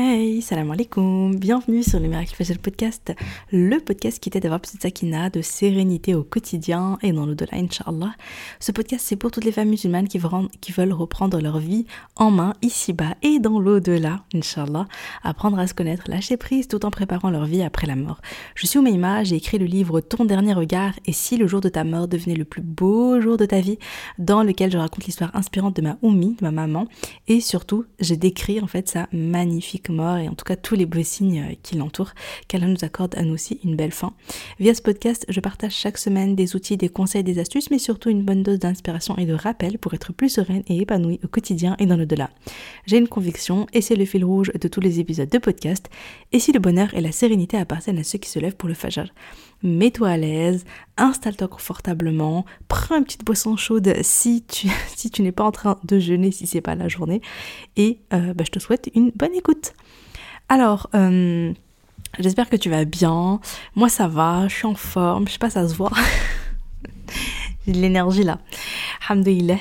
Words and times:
Hey, 0.00 0.42
salam 0.42 0.70
alaikum, 0.70 1.34
bienvenue 1.34 1.82
sur 1.82 1.98
le 1.98 2.06
Miracle 2.06 2.32
Fajr 2.32 2.60
Podcast, 2.60 3.12
le 3.50 3.80
podcast 3.80 4.20
qui 4.20 4.30
t'aide 4.30 4.44
à 4.44 4.46
avoir 4.46 4.60
plus 4.60 4.78
de 4.78 5.28
de 5.28 5.42
sérénité 5.42 6.14
au 6.14 6.22
quotidien 6.22 6.98
et 7.02 7.10
dans 7.10 7.26
l'au-delà, 7.26 7.50
Inch'Allah. 7.54 8.14
Ce 8.60 8.70
podcast, 8.70 9.04
c'est 9.04 9.16
pour 9.16 9.32
toutes 9.32 9.44
les 9.44 9.50
femmes 9.50 9.70
musulmanes 9.70 10.06
qui 10.06 10.18
veulent 10.20 10.92
reprendre 10.92 11.40
leur 11.40 11.58
vie 11.58 11.84
en 12.14 12.30
main, 12.30 12.52
ici-bas 12.62 13.16
et 13.22 13.40
dans 13.40 13.58
l'au-delà, 13.58 14.22
Inch'Allah. 14.32 14.86
Apprendre 15.24 15.58
à 15.58 15.66
se 15.66 15.74
connaître, 15.74 16.04
lâcher 16.06 16.36
prise 16.36 16.68
tout 16.68 16.86
en 16.86 16.92
préparant 16.92 17.30
leur 17.30 17.46
vie 17.46 17.62
après 17.64 17.88
la 17.88 17.96
mort. 17.96 18.20
Je 18.54 18.68
suis 18.68 18.78
Oumaima, 18.78 19.24
j'ai 19.24 19.34
écrit 19.34 19.58
le 19.58 19.66
livre 19.66 20.00
Ton 20.00 20.24
dernier 20.26 20.52
regard 20.52 20.94
et 21.06 21.12
si 21.12 21.36
le 21.36 21.48
jour 21.48 21.60
de 21.60 21.70
ta 21.70 21.82
mort 21.82 22.06
devenait 22.06 22.36
le 22.36 22.44
plus 22.44 22.62
beau 22.62 23.20
jour 23.20 23.36
de 23.36 23.46
ta 23.46 23.60
vie, 23.60 23.80
dans 24.20 24.44
lequel 24.44 24.70
je 24.70 24.78
raconte 24.78 25.06
l'histoire 25.06 25.34
inspirante 25.34 25.74
de 25.74 25.82
ma 25.82 25.98
Oumi, 26.02 26.36
de 26.38 26.44
ma 26.44 26.52
maman, 26.52 26.86
et 27.26 27.40
surtout, 27.40 27.84
j'ai 27.98 28.16
décrit 28.16 28.60
en 28.60 28.68
fait 28.68 28.88
sa 28.88 29.08
magnifique 29.12 29.87
mort 29.92 30.18
et 30.18 30.28
en 30.28 30.34
tout 30.34 30.44
cas 30.44 30.56
tous 30.56 30.74
les 30.74 30.86
beaux 30.86 31.02
signes 31.02 31.40
euh, 31.40 31.54
qui 31.62 31.76
l'entourent, 31.76 32.12
qu'Allah 32.48 32.66
nous 32.66 32.84
accorde 32.84 33.14
à 33.16 33.22
nous 33.22 33.34
aussi 33.34 33.60
une 33.64 33.76
belle 33.76 33.92
fin. 33.92 34.12
Via 34.58 34.74
ce 34.74 34.82
podcast, 34.82 35.26
je 35.28 35.40
partage 35.40 35.74
chaque 35.74 35.98
semaine 35.98 36.34
des 36.34 36.56
outils, 36.56 36.76
des 36.76 36.88
conseils, 36.88 37.24
des 37.24 37.38
astuces, 37.38 37.70
mais 37.70 37.78
surtout 37.78 38.10
une 38.10 38.22
bonne 38.22 38.42
dose 38.42 38.58
d'inspiration 38.58 39.16
et 39.16 39.26
de 39.26 39.34
rappel 39.34 39.78
pour 39.78 39.94
être 39.94 40.12
plus 40.12 40.28
sereine 40.28 40.62
et 40.68 40.78
épanouie 40.78 41.20
au 41.24 41.28
quotidien 41.28 41.76
et 41.78 41.86
dans 41.86 41.96
le-delà. 41.96 42.30
J'ai 42.86 42.98
une 42.98 43.08
conviction 43.08 43.66
et 43.72 43.80
c'est 43.80 43.96
le 43.96 44.04
fil 44.04 44.24
rouge 44.24 44.52
de 44.58 44.68
tous 44.68 44.80
les 44.80 45.00
épisodes 45.00 45.28
de 45.28 45.38
podcast. 45.38 45.88
Et 46.32 46.38
si 46.38 46.52
le 46.52 46.60
bonheur 46.60 46.94
et 46.94 47.00
la 47.00 47.12
sérénité 47.12 47.56
appartiennent 47.56 47.98
à 47.98 48.04
ceux 48.04 48.18
qui 48.18 48.30
se 48.30 48.38
lèvent 48.38 48.56
pour 48.56 48.68
le 48.68 48.74
fajr, 48.74 49.06
mets-toi 49.62 50.08
à 50.08 50.16
l'aise, 50.16 50.64
installe-toi 50.96 51.48
confortablement, 51.48 52.44
prends 52.68 52.96
une 52.98 53.04
petite 53.04 53.24
boisson 53.24 53.56
chaude 53.56 53.92
si 54.02 54.44
tu, 54.46 54.68
si 54.94 55.10
tu 55.10 55.22
n'es 55.22 55.32
pas 55.32 55.44
en 55.44 55.52
train 55.52 55.78
de 55.84 55.98
jeûner, 55.98 56.30
si 56.30 56.46
c'est 56.46 56.60
pas 56.60 56.74
la 56.74 56.88
journée, 56.88 57.20
et 57.76 58.00
euh, 58.12 58.34
bah, 58.34 58.44
je 58.46 58.50
te 58.50 58.58
souhaite 58.58 58.90
une 58.94 59.10
bonne 59.14 59.34
écoute. 59.34 59.74
Alors, 60.48 60.88
euh, 60.94 61.52
j'espère 62.18 62.48
que 62.48 62.56
tu 62.56 62.70
vas 62.70 62.84
bien. 62.84 63.40
Moi, 63.74 63.88
ça 63.88 64.08
va, 64.08 64.48
je 64.48 64.54
suis 64.54 64.66
en 64.66 64.74
forme. 64.74 65.26
Je 65.26 65.32
sais 65.32 65.38
pas, 65.38 65.50
ça 65.50 65.68
se 65.68 65.74
voit. 65.74 65.92
J'ai 67.66 67.72
de 67.72 67.78
l'énergie 67.78 68.24
là. 68.24 68.38
Alhamdulillah. 69.06 69.58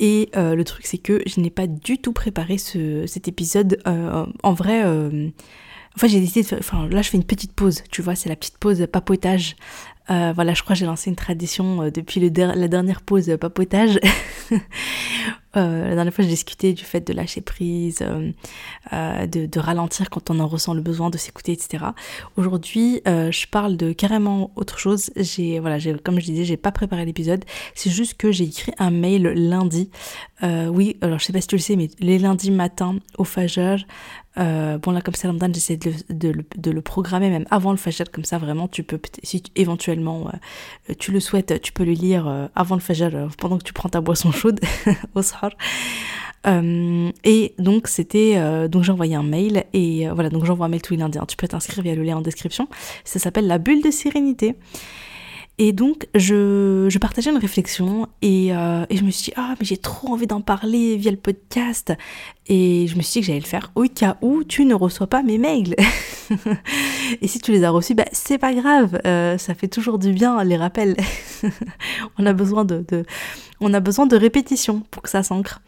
Et 0.00 0.30
euh, 0.36 0.56
le 0.56 0.64
truc, 0.64 0.84
c'est 0.84 0.98
que 0.98 1.22
je 1.26 1.40
n'ai 1.40 1.50
pas 1.50 1.68
du 1.68 1.98
tout 1.98 2.12
préparé 2.12 2.58
ce, 2.58 3.06
cet 3.06 3.28
épisode. 3.28 3.80
En 4.42 4.52
vrai, 4.52 4.82
enfin, 5.96 6.06
j'ai 6.06 6.20
décidé 6.20 6.42
de 6.42 6.46
faire. 6.46 6.58
Enfin, 6.58 6.88
là, 6.88 7.02
je 7.02 7.10
fais 7.10 7.16
une 7.16 7.24
petite 7.24 7.52
pause. 7.52 7.82
Tu 7.90 8.02
vois, 8.02 8.14
c'est 8.14 8.28
la 8.28 8.36
petite 8.36 8.58
pause 8.58 8.86
papotage. 8.90 9.56
voilà, 10.08 10.54
je 10.54 10.62
crois 10.62 10.74
que 10.74 10.80
j'ai 10.80 10.86
lancé 10.86 11.10
une 11.10 11.16
tradition 11.16 11.90
depuis 11.90 12.20
le 12.20 12.28
la 12.28 12.68
dernière 12.68 13.02
pause 13.02 13.36
papotage 13.40 13.98
Euh, 15.56 15.88
la 15.88 15.94
dernière 15.94 16.12
fois, 16.12 16.22
j'ai 16.22 16.30
discuté 16.30 16.72
du 16.72 16.84
fait 16.84 17.00
de 17.00 17.12
lâcher 17.12 17.40
prise, 17.40 17.98
euh, 18.02 18.30
euh, 18.92 19.26
de, 19.26 19.58
ralentir 19.58 20.10
quand 20.10 20.30
on 20.30 20.38
en 20.38 20.46
ressent 20.46 20.74
le 20.74 20.82
besoin, 20.82 21.08
de 21.08 21.16
s'écouter, 21.16 21.52
etc. 21.52 21.84
Aujourd'hui, 22.36 23.00
je 23.06 23.46
parle 23.46 23.76
de 23.76 23.92
carrément 23.92 24.50
autre 24.56 24.78
chose. 24.78 25.10
J'ai, 25.16 25.58
voilà, 25.58 25.78
comme 26.04 26.20
je 26.20 26.26
disais, 26.26 26.44
j'ai 26.44 26.56
pas 26.56 26.72
préparé 26.72 27.04
l'épisode. 27.04 27.44
C'est 27.74 27.90
juste 27.90 28.14
que 28.14 28.32
j'ai 28.32 28.44
écrit 28.44 28.72
un 28.78 28.90
mail 28.90 29.22
lundi. 29.22 29.90
oui, 30.42 30.96
alors 31.00 31.18
je 31.18 31.24
sais 31.24 31.32
pas 31.32 31.40
si 31.40 31.48
tu 31.48 31.56
le 31.56 31.60
sais, 31.60 31.76
mais 31.76 31.88
les 31.98 32.18
lundis 32.18 32.50
matins 32.50 32.96
au 33.16 33.24
Fajr, 34.38 34.78
bon 34.78 34.92
là 34.92 35.00
comme 35.00 35.14
c'est 35.14 35.26
Ramadan 35.26 35.48
j'essaie 35.52 35.78
de, 35.78 36.70
le 36.70 36.80
programmer 36.82 37.30
même 37.30 37.46
avant 37.50 37.70
le 37.70 37.76
Fajr 37.76 38.10
comme 38.12 38.24
ça 38.24 38.38
vraiment 38.38 38.68
tu 38.68 38.82
peux 38.82 39.00
si 39.22 39.42
éventuellement 39.56 40.30
tu 40.98 41.12
le 41.12 41.20
souhaites 41.20 41.60
tu 41.62 41.72
peux 41.72 41.84
le 41.84 41.92
lire 41.92 42.50
avant 42.54 42.74
le 42.74 42.80
Fajr 42.80 43.28
pendant 43.38 43.58
que 43.58 43.64
tu 43.64 43.72
prends 43.72 43.88
ta 43.88 44.00
boisson 44.00 44.32
chaude 44.32 44.60
au 45.14 45.22
euh, 46.46 47.10
et 47.24 47.54
donc 47.58 47.88
c'était 47.88 48.34
euh, 48.36 48.68
donc 48.68 48.84
j'ai 48.84 48.92
envoyé 48.92 49.16
un 49.16 49.24
mail 49.24 49.64
et 49.72 50.08
euh, 50.08 50.14
voilà 50.14 50.30
donc 50.30 50.44
j'envoie 50.44 50.66
un 50.66 50.68
mail 50.68 50.82
tous 50.82 50.94
les 50.94 51.00
lundis. 51.00 51.18
Hein. 51.18 51.26
Tu 51.26 51.36
peux 51.36 51.48
t'inscrire 51.48 51.82
via 51.82 51.94
le 51.94 52.02
lien 52.02 52.16
en 52.16 52.20
description. 52.20 52.68
Ça 53.04 53.18
s'appelle 53.18 53.46
la 53.46 53.58
bulle 53.58 53.82
de 53.82 53.90
sérénité. 53.90 54.54
Et 55.58 55.72
donc, 55.72 56.06
je, 56.14 56.86
je 56.90 56.98
partageais 56.98 57.30
une 57.30 57.38
réflexion 57.38 58.08
et, 58.20 58.48
et 58.48 58.96
je 58.96 59.04
me 59.04 59.10
suis 59.10 59.30
dit, 59.30 59.32
ah, 59.36 59.54
mais 59.58 59.64
j'ai 59.64 59.78
trop 59.78 60.08
envie 60.08 60.26
d'en 60.26 60.42
parler 60.42 60.96
via 60.96 61.10
le 61.10 61.16
podcast. 61.16 61.92
Et 62.48 62.86
je 62.86 62.96
me 62.96 63.02
suis 63.02 63.14
dit 63.14 63.20
que 63.20 63.26
j'allais 63.26 63.40
le 63.40 63.46
faire 63.46 63.72
au 63.74 63.84
cas 63.84 64.18
où 64.22 64.44
tu 64.44 64.64
ne 64.64 64.74
reçois 64.74 65.08
pas 65.08 65.22
mes 65.22 65.38
mails. 65.38 65.74
et 67.20 67.26
si 67.26 67.40
tu 67.40 67.50
les 67.52 67.64
as 67.64 67.70
reçus, 67.70 67.94
bah, 67.94 68.04
c'est 68.12 68.38
pas 68.38 68.54
grave, 68.54 69.00
euh, 69.04 69.36
ça 69.38 69.54
fait 69.54 69.68
toujours 69.68 69.98
du 69.98 70.12
bien 70.12 70.42
les 70.44 70.56
rappels. 70.56 70.96
on 72.18 72.26
a 72.26 72.32
besoin 72.32 72.64
de, 72.64 72.84
de, 72.88 73.04
on 73.60 73.72
a 73.74 73.80
besoin 73.80 74.06
de 74.06 74.16
répétition 74.16 74.82
pour 74.90 75.02
que 75.02 75.08
ça 75.08 75.22
s'ancre. 75.22 75.60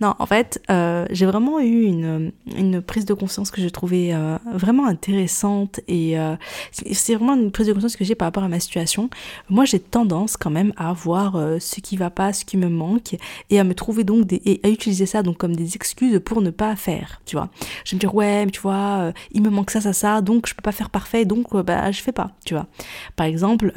Non, 0.00 0.14
en 0.18 0.26
fait, 0.26 0.60
euh, 0.70 1.06
j'ai 1.10 1.26
vraiment 1.26 1.60
eu 1.60 1.82
une, 1.82 2.32
une, 2.56 2.82
prise 2.82 3.04
de 3.04 3.14
conscience 3.14 3.50
que 3.50 3.60
j'ai 3.60 3.70
trouvée 3.70 4.14
euh, 4.14 4.36
vraiment 4.52 4.86
intéressante 4.86 5.80
et 5.88 6.18
euh, 6.18 6.36
c'est 6.72 7.14
vraiment 7.14 7.34
une 7.34 7.50
prise 7.50 7.66
de 7.66 7.72
conscience 7.72 7.96
que 7.96 8.04
j'ai 8.04 8.14
par 8.14 8.26
rapport 8.26 8.42
à 8.42 8.48
ma 8.48 8.60
situation. 8.60 9.10
Moi, 9.48 9.64
j'ai 9.64 9.80
tendance 9.80 10.36
quand 10.36 10.50
même 10.50 10.72
à 10.76 10.92
voir 10.92 11.38
ce 11.60 11.80
qui 11.80 11.96
va 11.96 12.10
pas, 12.10 12.32
ce 12.32 12.44
qui 12.44 12.56
me 12.56 12.68
manque 12.68 13.16
et 13.50 13.60
à 13.60 13.64
me 13.64 13.74
trouver 13.74 14.04
donc 14.04 14.32
et 14.32 14.60
à 14.62 14.68
utiliser 14.68 15.06
ça 15.06 15.22
donc 15.22 15.36
comme 15.36 15.54
des 15.54 15.76
excuses 15.76 16.20
pour 16.24 16.42
ne 16.42 16.50
pas 16.50 16.74
faire, 16.76 17.20
tu 17.26 17.36
vois. 17.36 17.48
Je 17.84 17.92
vais 17.92 17.96
me 17.96 18.00
dire, 18.00 18.14
ouais, 18.14 18.44
mais 18.44 18.50
tu 18.50 18.60
vois, 18.60 19.12
il 19.32 19.42
me 19.42 19.50
manque 19.50 19.70
ça, 19.70 19.80
ça, 19.80 19.92
ça, 19.92 20.20
donc 20.20 20.48
je 20.48 20.54
peux 20.54 20.62
pas 20.62 20.72
faire 20.72 20.90
parfait, 20.90 21.24
donc 21.24 21.54
bah, 21.56 21.90
je 21.92 22.02
fais 22.02 22.12
pas, 22.12 22.32
tu 22.44 22.54
vois. 22.54 22.66
Par 23.14 23.26
exemple, 23.26 23.72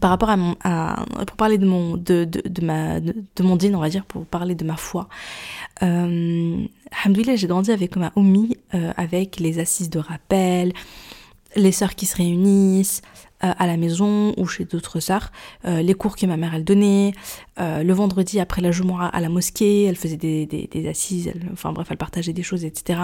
par 0.00 0.10
rapport 0.10 0.30
à 0.30 0.36
mon, 0.36 0.54
pour 1.26 1.36
parler 1.36 1.58
de 1.58 1.66
mon, 1.66 1.96
de, 1.96 2.24
de, 2.24 2.42
de 2.46 2.64
ma, 2.64 2.69
de, 3.00 3.42
mon 3.42 3.56
dîne, 3.56 3.74
on 3.74 3.80
va 3.80 3.88
dire, 3.88 4.04
pour 4.04 4.24
parler 4.26 4.54
de 4.54 4.64
ma 4.64 4.76
foi. 4.76 5.08
Euh, 5.82 6.64
j'ai 7.06 7.46
grandi 7.46 7.70
avec 7.72 7.96
ma 7.96 8.12
Oumi, 8.16 8.56
avec 8.96 9.38
les 9.38 9.58
assises 9.58 9.90
de 9.90 9.98
rappel, 9.98 10.72
les 11.56 11.72
sœurs 11.72 11.94
qui 11.94 12.06
se 12.06 12.16
réunissent, 12.16 13.02
euh, 13.04 13.29
à 13.40 13.66
la 13.66 13.76
maison 13.76 14.34
ou 14.36 14.46
chez 14.46 14.64
d'autres 14.64 15.00
sœurs, 15.00 15.32
euh, 15.64 15.82
les 15.82 15.94
cours 15.94 16.16
que 16.16 16.26
ma 16.26 16.36
mère 16.36 16.54
elle 16.54 16.64
donnait, 16.64 17.12
euh, 17.58 17.82
le 17.82 17.92
vendredi 17.92 18.40
après 18.40 18.62
la 18.62 18.70
Jumu'ah 18.70 19.06
à 19.06 19.20
la 19.20 19.28
mosquée, 19.28 19.84
elle 19.84 19.96
faisait 19.96 20.16
des, 20.16 20.46
des, 20.46 20.88
assises, 20.88 21.32
enfin 21.52 21.72
bref, 21.72 21.88
elle 21.90 21.96
partageait 21.96 22.32
des 22.32 22.42
choses, 22.42 22.64
etc. 22.64 23.00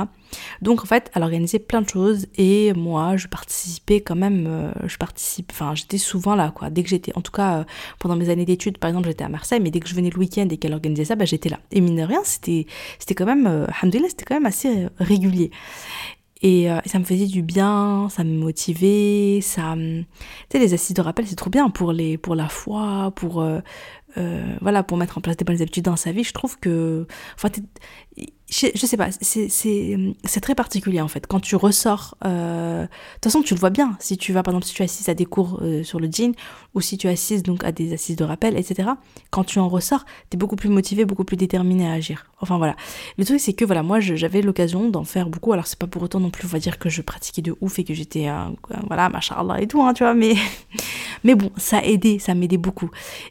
Donc 0.63 0.83
en 0.83 0.87
fait, 0.87 1.11
elle 1.15 1.23
organisait 1.23 1.59
plein 1.59 1.83
de 1.83 1.89
choses 1.89 2.27
et 2.37 2.73
moi, 2.75 3.17
je 3.17 3.29
participais 3.29 4.01
quand 4.01 4.17
même, 4.17 4.73
je 4.87 4.97
participe, 4.97 5.53
enfin 5.53 5.75
j'étais 5.75 5.99
souvent 5.99 6.35
là, 6.35 6.53
quoi. 6.55 6.71
Dès 6.71 6.83
que 6.83 6.89
j'étais, 6.89 7.13
en 7.17 7.21
tout 7.21 7.33
cas 7.33 7.65
pendant 7.99 8.17
mes 8.17 8.29
années 8.29 8.45
d'études, 8.45 8.79
par 8.79 8.89
exemple, 8.89 9.09
j'étais 9.09 9.25
à 9.25 9.29
Marseille, 9.29 9.61
mais 9.61 9.71
dès 9.71 9.81
que 9.81 9.89
je 9.89 9.95
venais 9.95 10.11
le 10.11 10.19
week-end 10.19 10.49
et 10.51 10.57
qu'elle 10.57 10.75
organisait 10.75 11.05
ça, 11.05 11.17
bah, 11.17 11.25
j'étais 11.25 11.49
là. 11.49 11.61
Et 11.73 11.81
mine 11.81 11.97
de 11.97 12.03
rien, 12.03 12.21
c'était, 12.25 12.67
c'était 12.99 13.15
quand 13.15 13.27
même, 13.27 13.47
euh, 13.47 13.67
c'était 14.09 14.25
quand 14.25 14.35
même 14.35 14.47
assez 14.47 14.87
régulier. 14.99 15.51
Euh, 16.45 16.81
et, 16.85 16.89
ça 16.89 16.99
me 16.99 17.05
faisait 17.05 17.27
du 17.27 17.43
bien, 17.43 18.09
ça 18.11 18.25
me 18.25 18.37
motivait, 18.37 19.41
ça... 19.43 19.75
Tu 19.77 20.07
sais, 20.53 20.59
les 20.59 20.75
assises 20.75 20.95
de 20.95 21.03
rappel, 21.03 21.27
c'est 21.27 21.37
trop 21.37 21.51
bien 21.51 21.71
pour, 21.71 21.93
les, 21.93 22.19
pour 22.19 22.35
la 22.35 22.49
foi, 22.49 23.13
pour... 23.17 23.41
Euh, 23.41 23.61
euh, 24.19 24.57
voilà, 24.63 24.83
pour 24.83 24.97
mettre 24.97 25.19
en 25.19 25.21
place 25.21 25.37
des 25.37 25.45
bonnes 25.45 25.61
habitudes 25.61 25.85
dans 25.85 25.97
sa 25.97 26.13
vie. 26.13 26.25
Je 26.25 26.33
trouve 26.33 26.59
que... 26.59 27.07
Enfin, 27.35 27.49
je, 28.49 28.87
sais 28.87 28.97
pas, 28.97 29.09
c'est 29.21 30.41
très 30.41 30.55
particulier 30.55 31.01
en 31.01 31.09
fait. 31.09 31.27
Quand 31.27 31.41
tu 31.41 31.57
ressors, 31.57 32.17
euh, 32.25 32.83
de 32.83 32.89
toute 33.15 33.25
façon 33.25 33.43
tu 33.43 33.55
le 33.55 33.61
vois 33.61 33.71
bien, 33.71 33.97
si 33.99 34.17
tu 34.17 34.33
vas 34.33 34.45
par 34.45 34.53
exemple, 34.53 34.67
si 34.67 34.75
tu 34.75 34.83
assises 34.85 35.09
à 35.09 35.15
des 35.15 35.25
cours 35.25 35.59
euh, 35.63 35.83
sur 35.83 35.99
le 35.99 36.09
jean, 36.11 36.33
ou 36.75 36.81
si 36.81 36.97
tu 36.97 37.09
assises 37.09 37.43
donc 37.43 37.65
à 37.65 37.73
des 37.73 37.93
assises 37.93 38.15
de 38.15 38.23
rappel, 38.23 38.57
etc. 38.57 38.91
Quand 39.31 39.43
tu 39.43 39.59
en 39.59 39.69
ressors, 39.69 40.05
t'es 40.31 40.37
beaucoup 40.37 40.55
plus 40.55 40.69
motivé, 40.69 41.05
beaucoup 41.05 41.25
plus 41.25 41.37
déterminé 41.37 41.89
à 41.89 41.93
agir. 41.93 42.27
Enfin 42.41 42.57
voilà. 42.57 42.77
Le 43.19 43.25
truc 43.25 43.41
c'est 43.41 43.53
que 43.53 43.65
voilà, 43.65 43.83
moi 43.83 43.99
j'avais 43.99 44.43
l'occasion 44.43 44.91
d'en 44.91 45.05
faire 45.05 45.29
beaucoup, 45.29 45.53
alors 45.53 45.67
c'est 45.67 45.79
pas 45.79 45.89
pour 45.89 46.03
autant 46.03 46.21
non 46.21 46.31
plus, 46.31 46.47
on 46.47 46.49
va 46.49 46.61
dire 46.61 46.79
que 46.79 46.89
je 46.89 47.03
pratiquais 47.03 47.43
de 47.43 47.57
ouf 47.61 47.81
et 47.81 47.85
que 47.85 47.95
j'étais, 47.95 48.29
euh, 48.29 48.45
voilà, 48.87 49.09
machallah 49.09 49.61
et 49.61 49.67
tout, 49.67 49.83
hein, 49.83 49.93
tu 49.93 50.05
vois, 50.05 50.15
mais, 50.15 50.35
mais 51.25 51.35
bon, 51.35 51.51
ça 51.57 51.83
aidait, 51.83 52.21
ça 52.21 52.35
m'aidait 52.35 52.59
beaucoup. 52.59 52.91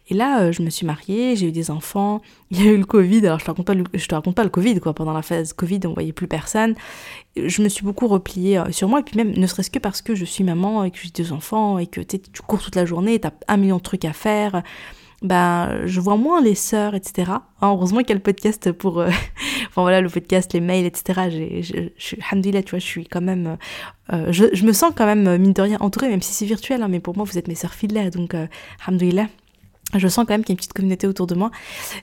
Et 0.09 0.14
là, 0.14 0.42
euh, 0.42 0.52
je 0.52 0.62
me 0.62 0.70
suis 0.70 0.86
mariée, 0.86 1.38
j'ai 1.38 1.48
eu 1.48 1.52
des 1.54 1.72
enfants, 1.72 2.22
il 2.51 2.63
y 2.63 2.67
a 2.67 2.72
eu 2.72 2.78
le 2.78 2.85
Covid, 2.85 3.25
alors 3.25 3.39
je 3.39 3.45
te 3.45 3.50
raconte 3.50 3.66
pas 3.66 3.73
le, 3.73 3.83
te 3.83 4.16
raconte 4.16 4.35
pas 4.35 4.44
le 4.44 4.50
Covid, 4.50 4.79
quoi, 4.79 4.94
pendant 4.94 5.13
la 5.13 5.22
phase 5.22 5.53
Covid, 5.53 5.79
on 5.85 5.94
voyait 5.94 6.13
plus 6.13 6.28
personne. 6.28 6.75
Je 7.35 7.61
me 7.61 7.69
suis 7.69 7.83
beaucoup 7.83 8.07
repliée 8.07 8.57
euh, 8.57 8.71
sur 8.71 8.88
moi, 8.88 9.00
et 9.00 9.03
puis 9.03 9.18
même, 9.18 9.31
ne 9.31 9.47
serait-ce 9.47 9.71
que 9.71 9.80
parce 9.80 10.01
que 10.01 10.15
je 10.15 10.25
suis 10.25 10.44
maman, 10.44 10.83
et 10.83 10.92
que 10.92 10.97
j'ai 11.01 11.09
deux 11.09 11.33
enfants, 11.33 11.80
et 11.80 11.88
que 11.88 12.01
tu 12.01 12.19
cours 12.45 12.62
toute 12.62 12.75
la 12.75 12.86
journée, 12.86 13.19
t'as 13.19 13.31
un 13.47 13.57
million 13.57 13.77
de 13.77 13.81
trucs 13.81 14.06
à 14.06 14.13
faire, 14.13 14.63
ben, 15.21 15.86
je 15.86 16.00
vois 16.00 16.18
moins 16.18 16.42
les 16.42 16.56
sœurs, 16.56 16.94
etc. 16.94 17.31
Hein, 17.31 17.44
heureusement 17.62 18.00
qu'il 18.00 18.09
y 18.09 18.12
a 18.12 18.15
le 18.15 18.21
podcast 18.21 18.71
pour, 18.71 19.00
euh, 19.00 19.07
enfin 19.68 19.81
voilà, 19.81 20.01
le 20.01 20.09
podcast, 20.09 20.53
les 20.53 20.59
mails, 20.59 20.86
etc. 20.86 21.62
Je, 21.62 21.89
je, 21.98 22.15
tu 22.15 22.69
vois, 22.69 22.80
je 22.80 22.86
suis 22.86 23.07
quand 23.07 23.21
même, 23.21 23.57
euh, 24.13 24.31
je, 24.31 24.65
me 24.65 24.74
sens 24.74 24.94
quand 24.95 25.06
même, 25.06 25.38
mine 25.38 25.53
de 25.53 25.62
rien, 25.62 25.77
entourée, 25.80 26.09
même 26.09 26.21
si 26.21 26.33
c'est 26.33 26.45
virtuel, 26.45 26.81
hein, 26.83 26.88
mais 26.89 27.00
pour 27.00 27.15
moi, 27.15 27.25
vous 27.25 27.38
êtes 27.38 27.48
mes 27.48 27.56
sœurs 27.56 27.74
fidèles, 27.74 28.12
donc, 28.12 28.33
euh, 28.33 28.48
je 30.00 30.07
sens 30.07 30.25
quand 30.25 30.33
même 30.33 30.44
qu'il 30.44 30.50
y 30.50 30.53
a 30.53 30.56
une 30.56 30.57
petite 30.57 30.74
communauté 30.74 31.07
autour 31.07 31.27
de 31.27 31.36
moi. 31.36 31.51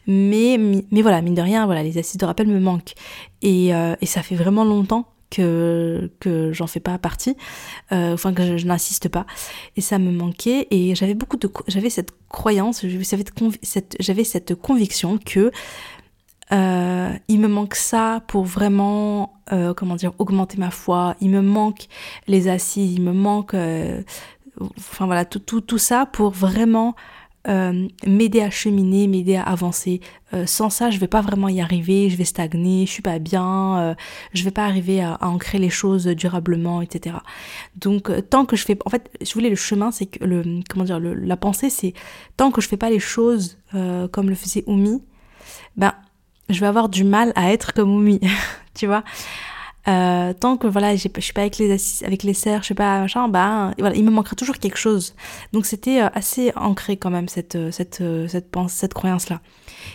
Mais, 0.06 0.58
mais 0.90 1.02
voilà, 1.02 1.20
mine 1.22 1.34
de 1.34 1.42
rien, 1.42 1.66
voilà, 1.66 1.82
les 1.82 1.98
assises 1.98 2.18
de 2.18 2.26
rappel 2.26 2.46
me 2.46 2.60
manquent. 2.60 2.94
Et, 3.42 3.74
euh, 3.74 3.94
et 4.00 4.06
ça 4.06 4.22
fait 4.22 4.36
vraiment 4.36 4.64
longtemps 4.64 5.08
que, 5.30 6.10
que 6.20 6.52
j'en 6.52 6.66
fais 6.66 6.80
pas 6.80 6.98
partie, 6.98 7.36
euh, 7.90 8.14
enfin 8.14 8.34
que 8.34 8.58
je, 8.58 8.66
n'insiste 8.66 9.08
pas. 9.08 9.26
Et 9.76 9.80
ça 9.80 9.98
me 9.98 10.12
manquait. 10.12 10.68
Et 10.70 10.94
j'avais 10.94 11.14
beaucoup 11.14 11.36
de. 11.36 11.50
J'avais 11.68 11.90
cette 11.90 12.12
croyance, 12.28 12.84
j'avais 12.86 13.04
cette, 13.62 13.96
cette, 14.24 14.54
conviction 14.54 15.18
que 15.18 15.50
euh, 16.52 17.12
il 17.28 17.40
me 17.40 17.48
manque 17.48 17.74
ça 17.74 18.22
pour 18.28 18.44
vraiment, 18.44 19.40
comment 19.76 19.96
dire, 19.96 20.12
augmenter 20.18 20.58
ma 20.58 20.70
foi. 20.70 21.16
Il 21.20 21.30
me 21.30 21.40
manque 21.40 21.86
les 22.26 22.48
assises, 22.48 22.92
il 22.92 23.02
me 23.02 23.12
manque, 23.12 23.54
enfin 24.60 25.06
voilà, 25.06 25.24
tout, 25.24 25.38
tout, 25.38 25.62
tout 25.62 25.78
ça 25.78 26.06
pour 26.06 26.30
vraiment 26.30 26.94
m'aider 27.46 28.40
à 28.40 28.50
cheminer, 28.50 29.08
m'aider 29.08 29.36
à 29.36 29.42
avancer. 29.42 30.00
sans 30.46 30.70
ça, 30.70 30.90
je 30.90 30.98
vais 30.98 31.08
pas 31.08 31.20
vraiment 31.20 31.48
y 31.48 31.60
arriver, 31.60 32.08
je 32.08 32.16
vais 32.16 32.24
stagner, 32.24 32.86
je 32.86 32.92
suis 32.92 33.02
pas 33.02 33.18
bien, 33.18 33.96
je 34.32 34.44
vais 34.44 34.50
pas 34.50 34.64
arriver 34.64 35.02
à, 35.02 35.18
ancrer 35.22 35.58
les 35.58 35.70
choses 35.70 36.06
durablement, 36.06 36.82
etc. 36.82 37.16
Donc 37.76 38.10
tant 38.30 38.44
que 38.44 38.54
je 38.54 38.64
fais, 38.64 38.78
en 38.84 38.90
fait, 38.90 39.10
je 39.20 39.32
voulais 39.34 39.50
le 39.50 39.56
chemin, 39.56 39.90
c'est 39.90 40.06
que 40.06 40.24
le, 40.24 40.60
comment 40.70 40.84
dire, 40.84 41.00
la 41.00 41.36
pensée, 41.36 41.70
c'est 41.70 41.94
tant 42.36 42.50
que 42.52 42.60
je 42.60 42.68
fais 42.68 42.76
pas 42.76 42.90
les 42.90 43.00
choses 43.00 43.58
comme 43.72 44.28
le 44.28 44.34
faisait 44.36 44.64
Oumi, 44.66 45.02
ben 45.76 45.94
je 46.48 46.60
vais 46.60 46.66
avoir 46.66 46.88
du 46.88 47.04
mal 47.04 47.32
à 47.34 47.52
être 47.52 47.72
comme 47.72 47.94
Oumi, 47.94 48.20
tu 48.74 48.86
vois. 48.86 49.02
Euh, 49.88 50.32
tant 50.32 50.56
que 50.56 50.68
voilà, 50.68 50.94
je 50.94 51.08
suis 51.18 51.32
pas 51.32 51.40
avec 51.40 51.58
les 51.58 51.76
avec 52.04 52.22
les 52.22 52.34
serres, 52.34 52.62
je 52.62 52.68
sais 52.68 52.74
pas 52.74 53.00
machin, 53.00 53.26
bah 53.28 53.72
voilà, 53.78 53.96
il 53.96 54.04
me 54.04 54.10
manquera 54.10 54.36
toujours 54.36 54.58
quelque 54.58 54.78
chose. 54.78 55.14
Donc 55.52 55.66
c'était 55.66 56.02
euh, 56.02 56.08
assez 56.14 56.52
ancré 56.54 56.96
quand 56.96 57.10
même 57.10 57.28
cette 57.28 57.56
euh, 57.56 57.72
cette 57.72 58.02
cette 58.68 58.94
croyance 58.94 59.28
là. 59.28 59.40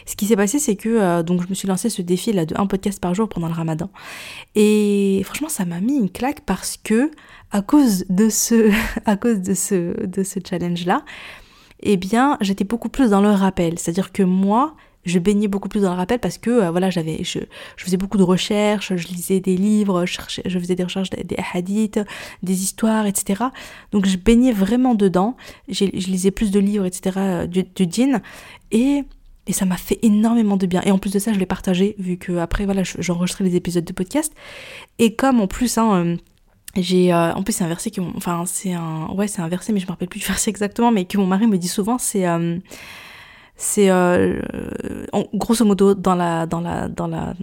Ce 0.05 0.17
qui 0.17 0.25
s'est 0.25 0.35
passé, 0.35 0.59
c'est 0.59 0.75
que 0.75 1.21
donc 1.21 1.41
je 1.41 1.47
me 1.47 1.53
suis 1.53 1.67
lancé 1.69 1.89
ce 1.89 2.01
défi 2.01 2.33
là 2.33 2.45
de 2.45 2.53
un 2.59 2.67
podcast 2.67 2.99
par 2.99 3.13
jour 3.13 3.29
pendant 3.29 3.47
le 3.47 3.53
Ramadan, 3.53 3.89
et 4.55 5.21
franchement 5.23 5.49
ça 5.49 5.63
m'a 5.63 5.79
mis 5.79 5.95
une 5.95 6.09
claque 6.09 6.41
parce 6.41 6.77
que 6.77 7.11
à 7.51 7.61
cause 7.61 8.03
de 8.09 8.27
ce 8.27 8.71
à 9.05 9.15
cause 9.15 9.39
de 9.39 9.53
ce 9.53 10.05
de 10.05 10.23
ce 10.23 10.39
challenge 10.45 10.85
là, 10.85 11.05
eh 11.79 11.95
bien 11.95 12.37
j'étais 12.41 12.65
beaucoup 12.65 12.89
plus 12.89 13.11
dans 13.11 13.21
le 13.21 13.31
rappel, 13.31 13.79
c'est-à-dire 13.79 14.11
que 14.11 14.23
moi 14.23 14.75
je 15.09 15.19
baignais 15.19 15.47
beaucoup 15.47 15.69
plus 15.69 15.81
dans 15.81 15.91
le 15.91 15.97
rappel 15.97 16.19
parce 16.19 16.37
que 16.37 16.49
euh, 16.49 16.71
voilà 16.71 16.89
j'avais 16.89 17.23
je, 17.23 17.39
faisais 17.77 17.97
beaucoup 17.97 18.17
de 18.17 18.23
recherches 18.23 18.95
je 18.95 19.07
lisais 19.07 19.39
des 19.39 19.57
livres 19.57 20.05
je, 20.05 20.19
faisais 20.59 20.75
des 20.75 20.83
recherches 20.83 21.09
des, 21.09 21.23
des, 21.23 21.37
hadiths 21.53 21.99
des 22.43 22.63
histoires 22.63 23.05
etc 23.05 23.45
donc 23.91 24.05
je 24.05 24.17
baignais 24.17 24.53
vraiment 24.53 24.95
dedans 24.95 25.35
je 25.69 25.85
lisais 25.85 26.31
plus 26.31 26.51
de 26.51 26.59
livres 26.59 26.85
etc 26.85 27.15
euh, 27.17 27.47
du, 27.47 27.63
du 27.63 27.87
djinn 27.89 28.21
et 28.71 29.03
et 29.49 29.53
ça 29.53 29.65
m'a 29.65 29.77
fait 29.77 29.97
énormément 30.01 30.57
de 30.57 30.65
bien. 30.65 30.81
Et 30.83 30.91
en 30.91 30.97
plus 30.97 31.13
de 31.13 31.19
ça, 31.19 31.31
je 31.31 31.39
l'ai 31.39 31.45
partagé, 31.45 31.95
vu 31.99 32.17
que 32.17 32.35
après, 32.35 32.65
voilà, 32.65 32.83
j'enregistrais 32.83 33.45
les 33.45 33.55
épisodes 33.55 33.85
de 33.85 33.93
podcast. 33.93 34.33
Et 34.99 35.15
comme 35.15 35.39
en 35.39 35.47
plus, 35.47 35.77
hein, 35.77 35.93
euh, 35.93 36.17
j'ai 36.75 37.13
en 37.13 37.41
plus 37.43 37.53
c'est 37.53 37.63
un 37.63 37.67
verset 37.67 37.89
qui 37.91 37.99
enfin 37.99 38.43
c'est 38.45 38.73
un 38.73 39.07
ouais 39.15 39.27
c'est 39.27 39.41
un 39.41 39.47
verset 39.47 39.73
mais 39.73 39.79
je 39.79 39.85
me 39.85 39.91
rappelle 39.91 40.09
plus 40.09 40.19
du 40.19 40.25
verset 40.27 40.49
exactement 40.49 40.91
mais 40.91 41.05
que 41.05 41.17
mon 41.17 41.25
mari 41.25 41.47
me 41.47 41.57
dit 41.57 41.67
souvent 41.67 41.97
c'est 41.97 42.25
c'est 43.57 43.89
euh, 43.89 44.39
grosso 45.33 45.65
modo 45.65 45.93
dans 45.95 46.15
la 46.15 46.45
dans 46.45 46.61
la 46.61 46.87
dans 46.87 47.07
la 47.07 47.33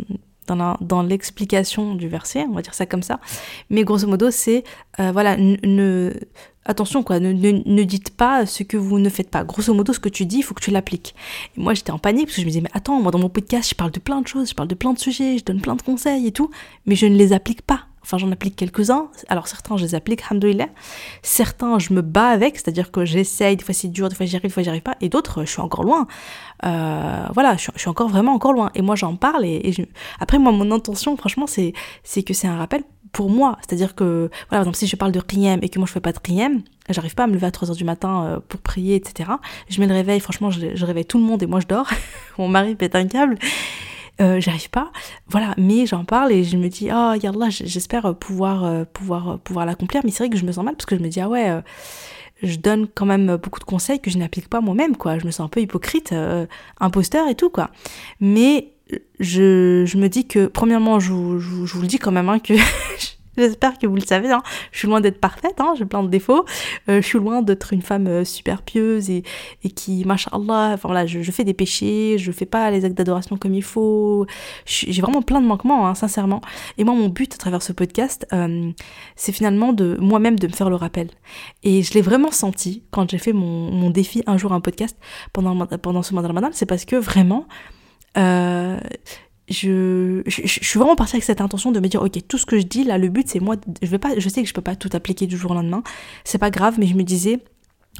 dans, 0.46 0.76
dans 0.81 1.02
l'explication 1.02 1.94
du 1.94 2.08
verset, 2.08 2.46
on 2.49 2.52
va 2.55 2.62
dire 2.62 2.75
ça 2.75 2.87
comme 2.87 3.02
ça. 3.02 3.20
Mais 3.70 3.84
grosso 3.84 4.06
modo, 4.06 4.31
c'est 4.31 4.64
euh, 5.00 5.11
voilà, 5.12 5.37
ne 5.37 6.12
attention 6.66 7.02
quoi, 7.02 7.20
ne, 7.20 7.32
ne, 7.32 7.62
ne, 7.64 7.82
dites 7.82 8.11
pas 8.16 8.46
ce 8.46 8.62
que 8.62 8.76
vous 8.76 8.99
ne 8.99 9.11
faites 9.11 9.31
pas. 9.31 9.44
Grosso 9.44 9.75
modo, 9.75 9.93
ce 9.93 10.00
que 10.00 10.08
tu 10.08 10.25
dis, 10.25 10.38
il 10.38 10.43
faut 10.43 10.55
que 10.55 10.62
tu 10.62 10.70
l'appliques. 10.70 11.14
Et 11.56 11.61
moi, 11.61 11.75
j'étais 11.75 11.90
en 11.90 11.99
panique 11.99 12.26
parce 12.26 12.37
que 12.37 12.40
je 12.40 12.46
me 12.46 12.50
disais 12.50 12.62
mais 12.62 12.70
attends, 12.72 13.00
moi 13.00 13.10
dans 13.10 13.19
mon 13.19 13.28
podcast, 13.28 13.70
je 13.70 13.75
parle 13.75 13.90
de 13.90 14.00
plein 14.00 14.20
de 14.20 14.28
choses, 14.28 14.50
je 14.50 14.55
parle 14.55 14.69
de 14.69 14.75
plein 14.75 14.93
de 14.93 14.99
sujets, 14.99 15.38
je 15.38 15.44
donne 15.44 15.60
plein 15.60 15.76
de 15.76 15.82
conseils 15.82 16.26
et 16.26 16.32
tout, 16.32 16.50
mais 16.87 16.94
je 16.94 17.06
ne 17.06 17.17
les 17.17 17.32
applique 17.32 17.62
pas. 17.62 17.87
Enfin, 18.04 18.18
j'en 18.18 18.30
applique 18.30 18.54
quelques-uns. 18.54 19.08
Alors, 19.28 19.48
certains, 19.48 19.78
je 19.78 19.84
les 19.84 19.94
applique, 19.94 20.22
alhamdoulilah. 20.28 20.68
Certains, 21.22 21.78
je 21.78 21.94
me 21.94 22.02
bats 22.02 22.28
avec, 22.28 22.56
c'est-à-dire 22.56 22.90
que 22.90 23.06
j'essaye, 23.06 23.56
des 23.56 23.64
fois 23.64 23.72
c'est 23.72 23.88
dur, 23.88 24.10
des 24.10 24.14
fois 24.14 24.26
j'y 24.26 24.36
arrive, 24.36 24.48
des 24.48 24.52
fois 24.52 24.62
j'y 24.62 24.68
arrive 24.68 24.82
pas. 24.82 24.96
Et 25.00 25.08
d'autres, 25.08 25.44
je 25.44 25.50
suis 25.50 25.62
encore 25.62 25.84
loin. 25.84 26.06
Euh, 26.64 27.24
voilà, 27.32 27.56
je, 27.56 27.70
suis 27.76 27.88
encore 27.88 28.08
vraiment 28.08 28.34
encore 28.34 28.52
loin. 28.52 28.70
Et 28.74 28.82
moi, 28.82 28.94
j'en 28.94 29.16
parle. 29.16 29.46
Et, 29.46 29.74
après, 30.20 30.38
moi, 30.38 30.52
mon 30.52 30.70
intention, 30.70 31.16
franchement, 31.16 31.46
c'est, 31.46 31.72
c'est 32.02 32.22
que 32.22 32.34
c'est 32.34 32.46
un 32.46 32.58
rappel 32.58 32.84
pour 33.12 33.30
moi. 33.30 33.56
C'est-à-dire 33.60 33.94
que, 33.94 34.28
voilà, 34.50 34.50
par 34.50 34.60
exemple, 34.60 34.76
si 34.76 34.86
je 34.86 34.96
parle 34.96 35.12
de 35.12 35.20
Qiyam 35.20 35.60
et 35.62 35.70
que 35.70 35.78
moi 35.78 35.86
je 35.86 35.92
fais 35.92 36.00
pas 36.00 36.12
de 36.12 36.18
Qiyam, 36.18 36.62
j'arrive 36.90 37.14
pas 37.14 37.24
à 37.24 37.26
me 37.26 37.32
lever 37.32 37.46
à 37.46 37.50
3h 37.50 37.74
du 37.74 37.84
matin 37.84 38.24
euh, 38.24 38.40
pour 38.46 38.60
prier, 38.60 38.96
etc. 38.96 39.30
Je 39.70 39.80
mets 39.80 39.86
le 39.86 39.94
réveil, 39.94 40.20
franchement, 40.20 40.50
je, 40.50 40.74
je 40.74 40.84
réveille 40.84 41.06
tout 41.06 41.18
le 41.18 41.24
monde 41.24 41.42
et 41.42 41.46
moi 41.46 41.60
je 41.60 41.66
dors. 41.66 41.88
Mon 42.38 42.48
mari 42.48 42.74
pète 42.74 42.96
un 42.96 43.06
câble. 43.06 43.38
Euh, 44.20 44.40
j'arrive 44.40 44.70
pas. 44.70 44.93
Voilà, 45.28 45.55
mais 45.58 45.87
j'en 45.87 46.05
parle 46.05 46.32
et 46.32 46.44
je 46.44 46.56
me 46.56 46.69
dis, 46.69 46.88
oh, 46.93 47.14
yallah, 47.20 47.50
j'espère 47.50 48.14
pouvoir, 48.14 48.64
euh, 48.64 48.84
pouvoir, 48.84 49.38
pouvoir 49.40 49.66
l'accomplir. 49.66 50.02
Mais 50.05 50.11
c'est 50.11 50.25
vrai 50.25 50.31
que 50.31 50.37
je 50.37 50.44
me 50.44 50.52
sens 50.52 50.64
mal 50.64 50.76
parce 50.76 50.87
que 50.87 50.96
je 50.96 51.02
me 51.02 51.08
dis, 51.08 51.20
ah 51.20 51.28
ouais, 51.28 51.50
euh, 51.50 51.61
je 52.43 52.56
donne 52.56 52.87
quand 52.87 53.06
même 53.06 53.37
beaucoup 53.37 53.58
de 53.58 53.64
conseils 53.64 54.00
que 54.00 54.11
je 54.11 54.19
n'applique 54.19 54.49
pas 54.49 54.61
moi-même, 54.61 54.96
quoi. 54.96 55.19
Je 55.19 55.26
me 55.26 55.31
sens 55.31 55.46
un 55.46 55.49
peu 55.49 55.61
hypocrite, 55.61 56.14
imposteur 56.81 57.28
et 57.28 57.34
tout, 57.34 57.50
quoi. 57.50 57.70
Mais 58.20 58.72
je, 59.19 59.84
je 59.87 59.96
me 59.96 60.08
dis 60.08 60.26
que, 60.26 60.46
premièrement, 60.46 61.00
je, 61.00 61.38
je, 61.38 61.64
je 61.64 61.75
vous 61.75 61.82
le 61.82 61.88
dis 61.88 61.99
quand 61.99 62.12
même, 62.12 62.28
hein, 62.28 62.38
que 62.38 62.55
J'espère 63.36 63.78
que 63.78 63.86
vous 63.86 63.96
le 63.96 64.02
savez, 64.02 64.31
hein. 64.31 64.42
je 64.70 64.78
suis 64.78 64.88
loin 64.88 65.00
d'être 65.00 65.20
parfaite, 65.20 65.60
hein. 65.60 65.75
j'ai 65.76 65.84
plein 65.84 66.02
de 66.02 66.08
défauts. 66.08 66.44
Euh, 66.88 67.00
je 67.02 67.06
suis 67.06 67.19
loin 67.19 67.42
d'être 67.42 67.72
une 67.72 67.82
femme 67.82 68.06
euh, 68.06 68.25
super 68.25 68.62
pieuse 68.62 69.10
et, 69.10 69.25
et 69.64 69.70
qui, 69.70 70.04
machallah, 70.04 70.72
enfin 70.75 70.88
voilà, 70.88 71.06
je, 71.06 71.31
fais 71.31 71.44
des 71.44 71.54
péchés, 71.54 72.16
je 72.19 72.31
fais 72.31 72.46
pas 72.46 72.70
les 72.70 72.84
actes 72.84 72.96
d'adoration 72.96 73.36
comme 73.36 73.54
il 73.54 73.62
faut. 73.62 74.26
J'ai 74.66 75.00
vraiment 75.02 75.22
plein 75.22 75.40
de 75.40 75.46
manquements, 75.46 75.88
hein, 75.88 75.94
sincèrement. 75.94 76.40
Et 76.78 76.84
moi, 76.84 76.94
mon 76.94 77.08
but 77.08 77.34
à 77.34 77.36
travers 77.36 77.62
ce 77.62 77.72
podcast, 77.72 78.26
euh, 78.32 78.70
c'est 79.16 79.32
finalement 79.32 79.72
de 79.72 79.96
moi-même 80.00 80.38
de 80.38 80.46
me 80.46 80.52
faire 80.52 80.70
le 80.70 80.76
rappel. 80.76 81.08
Et 81.62 81.82
je 81.82 81.92
l'ai 81.94 82.02
vraiment 82.02 82.31
senti 82.31 82.84
quand 82.90 83.10
j'ai 83.10 83.19
fait 83.19 83.32
mon, 83.32 83.90
défi 83.90 84.22
un 84.26 84.38
jour 84.38 84.52
un 84.52 84.60
podcast 84.60 84.96
pendant, 85.32 85.66
pendant 85.66 86.02
ce 86.02 86.14
mois 86.14 86.22
de 86.22 86.28
Ramadan, 86.28 86.50
c'est 86.52 86.66
parce 86.66 86.84
que 86.84 86.96
vraiment, 86.96 87.46
je, 89.49 90.23
suis 90.26 90.79
vraiment 90.79 90.96
partie 90.96 91.17
avec 91.17 91.25
cette 91.25 91.41
intention 91.41 91.70
de 91.70 91.81
me 91.81 91.88
dire 91.88 92.02
ok 92.02 92.19
tout 92.26 92.38
ce 92.38 92.46
que 92.46 92.58
je 92.58 92.64
dis 92.64 92.85
là 92.85 92.96
le 92.96 93.08
but 93.08 93.29
c'est 93.29 93.41
moi 93.41 93.56
je 93.82 93.88
vais 93.88 93.99
pas 93.99 94.19
je 94.19 94.29
sais 94.29 94.43
que 94.43 94.49
je 94.49 94.55
peux 94.55 94.62
pas 94.62 94.76
tout 94.76 94.88
appliquer 94.93 95.26
du 95.26 95.37
jour 95.37 95.50
au 95.50 95.55
lendemain. 95.55 95.82
C'est 96.25 96.38
pas 96.38 96.50
grave 96.50 96.76
mais 96.79 96.87
je 96.87 96.94
me 96.94 97.02
disais 97.02 97.41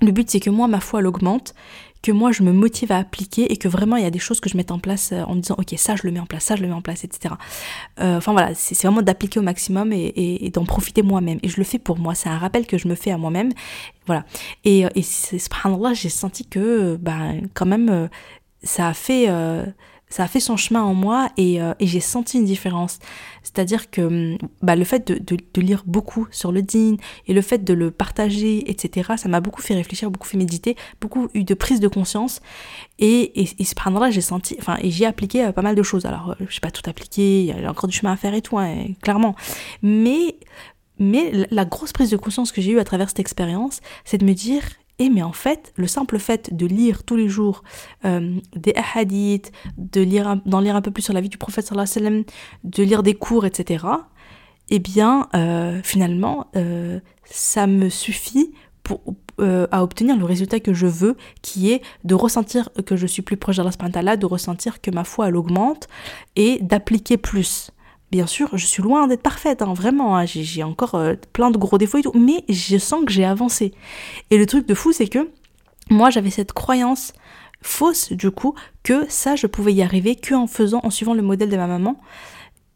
le 0.01 0.11
but 0.11 0.31
c'est 0.31 0.41
que 0.41 0.51
moi 0.51 0.69
ma 0.69 0.81
foi 0.81 1.01
elle 1.01 1.07
augmente 1.07 1.55
que 2.03 2.13
moi 2.13 2.33
je 2.33 2.43
me 2.43 2.53
motive 2.53 2.93
à 2.93 2.99
appliquer 2.99 3.53
et 3.53 3.57
que 3.57 3.69
vraiment 3.69 3.97
il 3.97 4.05
y 4.05 4.07
a 4.07 4.11
des 4.11 4.19
choses 4.19 4.41
que 4.41 4.49
je 4.49 4.57
mette 4.57 4.71
en 4.71 4.79
place 4.79 5.13
euh, 5.13 5.23
en 5.23 5.35
me 5.35 5.41
disant 5.41 5.57
ok 5.59 5.75
ça 5.77 5.97
je 5.97 6.03
le 6.05 6.13
mets 6.13 6.21
en 6.21 6.27
place 6.27 6.45
ça 6.45 6.57
je 6.57 6.63
le 6.63 6.69
mets 6.69 6.75
en 6.75 6.83
place 6.83 7.05
etc 7.05 7.35
euh, 8.01 8.17
enfin 8.17 8.33
voilà 8.33 8.55
c'est 8.55 8.81
vraiment 8.83 9.03
d'appliquer 9.03 9.39
au 9.39 9.43
maximum 9.43 9.93
et, 9.93 10.51
d'en 10.53 10.65
profiter 10.65 11.03
moi-même. 11.03 11.39
Et 11.43 11.49
je 11.49 11.57
le 11.59 11.65
fais 11.65 11.79
pour 11.79 11.99
moi. 11.99 12.15
C'est 12.15 12.29
un 12.29 12.39
rappel 12.39 12.67
que 12.67 12.79
je 12.79 12.87
me 12.87 12.95
fais 12.95 13.11
à 13.11 13.19
moi-même. 13.19 13.51
Voilà. 14.07 14.25
Et, 14.65 14.85
et 14.95 15.03
subhanallah 15.03 15.95
j'ai 15.95 16.09
senti 16.09 16.47
que 16.47 16.97
ben 16.97 17.49
quand 17.55 17.67
même 17.67 18.09
ça 18.65 18.89
a 18.89 18.95
fait 18.95 19.27
euh, 19.29 19.65
ça 20.11 20.25
a 20.25 20.29
fait 20.29 20.41
son 20.41 20.57
chemin 20.57 20.83
en 20.83 20.95
moi 20.95 21.31
et, 21.37 21.61
euh, 21.61 21.75
j'ai 21.81 22.01
senti 22.01 22.39
une 22.39 22.45
différence. 22.45 22.99
C'est-à-dire 23.43 23.91
que 23.91 24.03
hum, 24.03 24.39
bah, 24.63 24.77
le 24.77 24.85
fait 24.85 25.07
de, 25.11 25.61
lire 25.61 25.83
beaucoup 25.87 26.27
sur 26.31 26.53
le 26.53 26.63
din 26.63 26.97
et 27.27 27.35
le 27.35 27.43
fait 27.43 27.65
de 27.65 27.75
le 27.75 27.91
partager, 27.91 28.71
etc., 28.71 29.15
ça 29.17 29.29
m'a 29.29 29.41
beaucoup 29.41 29.63
fait 29.63 29.75
réfléchir, 29.75 30.11
beaucoup 30.11 30.29
fait 30.29 30.39
méditer, 30.39 30.77
beaucoup 31.01 31.29
eu 31.35 31.45
de 31.45 31.55
prise 31.55 31.81
de 31.81 31.89
conscience. 31.89 32.41
Et, 32.99 33.43
et, 33.43 33.49
et 33.59 33.67
là 33.93 34.11
j'ai 34.11 34.21
senti, 34.21 34.57
enfin, 34.59 34.77
et 34.81 34.91
j'ai 34.91 35.07
appliqué 35.07 35.45
euh, 35.45 35.53
pas 35.53 35.63
mal 35.63 35.75
de 35.75 35.83
choses. 35.83 36.07
Alors, 36.07 36.31
euh, 36.31 36.47
je 36.49 36.55
sais 36.55 36.61
pas 36.61 36.71
tout 36.71 36.89
appliqué, 36.89 37.41
il 37.41 37.47
y 37.47 37.53
a 37.53 37.71
encore 37.71 37.89
du 37.89 37.97
chemin 37.97 38.13
à 38.13 38.17
faire 38.17 38.35
et 38.35 38.43
tout, 38.43 38.59
hein, 38.59 38.87
clairement. 39.03 39.35
Mais 39.83 40.37
mais 40.99 41.33
la 41.51 41.65
grosse 41.65 41.93
prise 41.93 42.11
de 42.11 42.17
conscience 42.17 42.53
que 42.53 42.61
j'ai 42.61 42.71
eue 42.71 42.79
à 42.79 42.85
travers 42.85 43.09
cette 43.09 43.19
expérience, 43.19 43.81
c'est 44.05 44.19
de 44.19 44.25
me 44.25 44.33
dire, 44.33 44.63
et 44.99 45.11
mais 45.11 45.23
en 45.23 45.33
fait, 45.33 45.73
le 45.77 45.87
simple 45.87 46.19
fait 46.19 46.55
de 46.55 46.67
lire 46.67 47.03
tous 47.03 47.17
les 47.17 47.29
jours 47.29 47.65
euh, 48.05 48.39
des 48.55 48.75
hadiths, 48.95 49.51
de 49.77 50.01
lire, 50.01 50.41
d'en 50.47 50.61
lire 50.61 50.77
un 50.77 50.83
peu 50.83 50.91
plus 50.91 51.03
sur 51.03 51.13
la 51.13 51.21
vie 51.21 51.29
du 51.29 51.39
prophète 51.39 51.67
sallallahu 51.67 51.89
alayhi 51.97 52.27
de 52.63 52.83
lire 52.83 53.03
des 53.03 53.15
cours, 53.15 53.45
etc., 53.45 53.87
eh 54.71 54.79
bien, 54.79 55.29
euh, 55.35 55.81
finalement, 55.83 56.47
euh, 56.57 56.99
ça 57.25 57.67
me 57.67 57.91
suffit 57.91 58.55
pour, 58.83 59.01
à 59.39 59.83
obtenir 59.83 60.17
le 60.17 60.25
résultat 60.25 60.61
que 60.61 60.73
je 60.73 60.87
veux, 60.87 61.17
qui 61.43 61.73
est 61.73 61.83
de 62.05 62.15
ressentir 62.15 62.71
que 62.87 62.97
je 62.97 63.07
suis 63.07 63.23
plus 63.23 63.37
proche 63.37 63.57
d'Allah, 63.57 64.17
de 64.17 64.27
ressentir 64.27 64.81
que 64.81 64.91
ma 64.91 65.05
foi, 65.05 65.29
elle 65.29 65.37
augmente, 65.37 65.89
et 66.37 66.61
d'appliquer 66.63 67.17
plus. 67.17 67.73
Bien 68.11 68.27
sûr, 68.27 68.49
je 68.57 68.67
suis 68.67 68.83
loin 68.83 69.07
d'être 69.09 69.23
parfaite, 69.23 69.61
hein, 69.63 69.75
vraiment, 69.75 70.17
hein, 70.17 70.25
j'ai 70.25 70.63
encore 70.63 70.95
euh, 70.95 71.15
plein 71.33 71.51
de 71.51 71.59
gros 71.59 71.79
défauts 71.79 71.99
et 71.99 72.03
tout, 72.03 72.13
mais 72.15 72.45
je 72.49 72.79
sens 72.79 73.05
que 73.05 73.13
j'ai 73.13 73.25
avancé. 73.25 73.73
Et 74.31 74.39
le 74.39 74.47
truc 74.47 74.67
de 74.67 74.75
fou, 74.75 74.93
c'est 74.93 75.09
que 75.09 75.31
moi, 75.91 76.11
j'avais 76.11 76.31
cette 76.31 76.53
croyance 76.53 77.13
fausse, 77.61 78.13
du 78.13 78.31
coup, 78.31 78.55
que 78.83 79.07
ça, 79.09 79.37
je 79.37 79.47
pouvais 79.47 79.73
y 79.73 79.83
arriver 79.83 80.17
que 80.17 80.35
en 80.35 80.47
faisant, 80.47 80.81
en 80.85 80.91
suivant 80.91 81.15
le 81.15 81.23
modèle 81.23 81.51
de 81.51 81.57
ma 81.57 81.67
maman. 81.67 81.99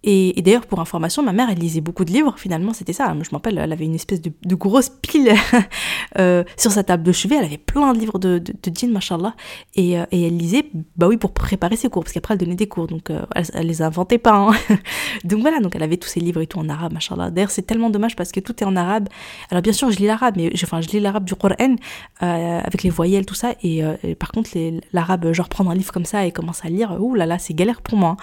Et, 0.04 0.40
d'ailleurs, 0.42 0.66
pour 0.66 0.78
information, 0.78 1.24
ma 1.24 1.32
mère, 1.32 1.48
elle 1.50 1.58
lisait 1.58 1.80
beaucoup 1.80 2.04
de 2.04 2.12
livres, 2.12 2.34
finalement, 2.36 2.72
c'était 2.72 2.92
ça. 2.92 3.08
Je 3.08 3.14
me 3.30 3.32
rappelle, 3.32 3.58
elle 3.58 3.72
avait 3.72 3.84
une 3.84 3.96
espèce 3.96 4.22
de, 4.22 4.54
grosse 4.54 4.90
pile 4.90 5.32
euh, 6.18 6.44
sur 6.56 6.70
sa 6.70 6.84
table 6.84 7.02
de 7.02 7.10
chevet, 7.10 7.34
elle 7.36 7.44
avait 7.44 7.58
plein 7.58 7.92
de 7.92 7.98
livres 7.98 8.20
de, 8.20 8.38
de, 8.38 8.52
de 8.52 8.74
djinn, 8.74 8.92
machallah, 8.92 9.34
et, 9.74 9.98
euh, 9.98 10.04
et 10.12 10.28
elle 10.28 10.36
lisait, 10.36 10.70
bah 10.96 11.08
oui, 11.08 11.16
pour 11.16 11.32
préparer 11.32 11.74
ses 11.74 11.88
cours, 11.88 12.04
parce 12.04 12.12
qu'après, 12.12 12.34
elle 12.34 12.40
donnait 12.40 12.54
des 12.54 12.68
cours, 12.68 12.86
donc 12.86 13.10
euh, 13.10 13.22
elle, 13.34 13.46
elle, 13.54 13.66
les 13.66 13.82
inventait 13.82 14.18
pas. 14.18 14.34
Hein. 14.34 14.52
donc 15.24 15.40
voilà, 15.40 15.58
donc 15.58 15.74
elle 15.74 15.82
avait 15.82 15.96
tous 15.96 16.08
ses 16.08 16.20
livres 16.20 16.40
et 16.42 16.46
tout 16.46 16.60
en 16.60 16.68
arabe, 16.68 16.92
machallah. 16.92 17.30
D'ailleurs, 17.30 17.50
c'est 17.50 17.62
tellement 17.62 17.90
dommage 17.90 18.14
parce 18.14 18.30
que 18.30 18.38
tout 18.38 18.54
est 18.62 18.66
en 18.66 18.76
arabe. 18.76 19.08
Alors 19.50 19.62
bien 19.62 19.72
sûr, 19.72 19.90
je 19.90 19.98
lis 19.98 20.06
l'arabe, 20.06 20.34
mais 20.36 20.52
je, 20.54 20.64
enfin, 20.64 20.80
je 20.80 20.88
lis 20.90 21.00
l'arabe 21.00 21.24
du 21.24 21.34
Coran, 21.34 21.74
avec 22.20 22.84
les 22.84 22.90
voyelles, 22.90 23.26
tout 23.26 23.34
ça, 23.34 23.54
et, 23.64 23.82
par 24.14 24.30
contre, 24.30 24.50
l'arabe, 24.92 25.32
genre 25.32 25.48
prendre 25.48 25.70
un 25.70 25.74
livre 25.74 25.92
comme 25.92 26.04
ça 26.04 26.24
et 26.24 26.30
commencer 26.30 26.68
à 26.68 26.70
lire, 26.70 26.96
ouh 27.00 27.14
là 27.16 27.26
là, 27.26 27.40
c'est 27.40 27.54
galère 27.54 27.82
pour 27.82 27.98
moi. 27.98 28.16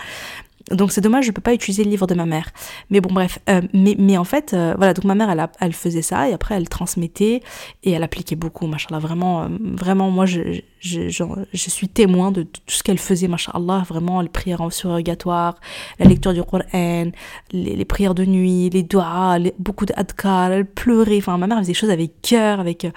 Donc 0.71 0.91
c'est 0.91 1.01
dommage, 1.01 1.25
je 1.25 1.31
peux 1.31 1.41
pas 1.41 1.53
utiliser 1.53 1.83
le 1.83 1.89
livre 1.89 2.07
de 2.07 2.15
ma 2.15 2.25
mère. 2.25 2.49
Mais 2.89 2.99
bon, 2.99 3.13
bref. 3.13 3.39
Euh, 3.49 3.61
mais, 3.73 3.95
mais 3.99 4.17
en 4.17 4.23
fait, 4.23 4.53
euh, 4.53 4.73
voilà, 4.77 4.93
donc 4.93 5.05
ma 5.05 5.15
mère, 5.15 5.29
elle, 5.29 5.47
elle 5.59 5.73
faisait 5.73 6.01
ça 6.01 6.27
et 6.29 6.33
après 6.33 6.55
elle 6.55 6.69
transmettait 6.69 7.41
et 7.83 7.91
elle 7.91 8.03
appliquait 8.03 8.35
beaucoup, 8.35 8.67
machin 8.67 8.97
Vraiment, 8.99 9.43
euh, 9.43 9.47
vraiment, 9.61 10.09
moi, 10.09 10.25
je, 10.25 10.61
je, 10.79 11.09
je, 11.09 11.69
suis 11.69 11.89
témoin 11.89 12.31
de, 12.31 12.43
tout 12.43 12.61
ce 12.67 12.83
qu'elle 12.83 12.97
faisait, 12.97 13.27
machallah, 13.27 13.83
vraiment, 13.87 14.21
les 14.21 14.29
prières 14.29 14.61
en 14.61 14.69
surrogatoire, 14.69 15.59
la 15.99 16.05
lecture 16.05 16.33
du 16.33 16.43
Coran, 16.43 17.11
les, 17.51 17.85
prières 17.85 18.15
de 18.15 18.25
nuit, 18.25 18.69
les 18.69 18.83
doigts, 18.83 19.37
beaucoup 19.59 19.85
d'adkar, 19.85 20.51
elle 20.51 20.65
pleurait, 20.65 21.17
enfin, 21.17 21.37
ma 21.37 21.47
mère 21.47 21.57
faisait 21.59 21.71
des 21.71 21.77
choses 21.77 21.89
avec 21.89 22.21
cœur, 22.21 22.59
avec, 22.59 22.87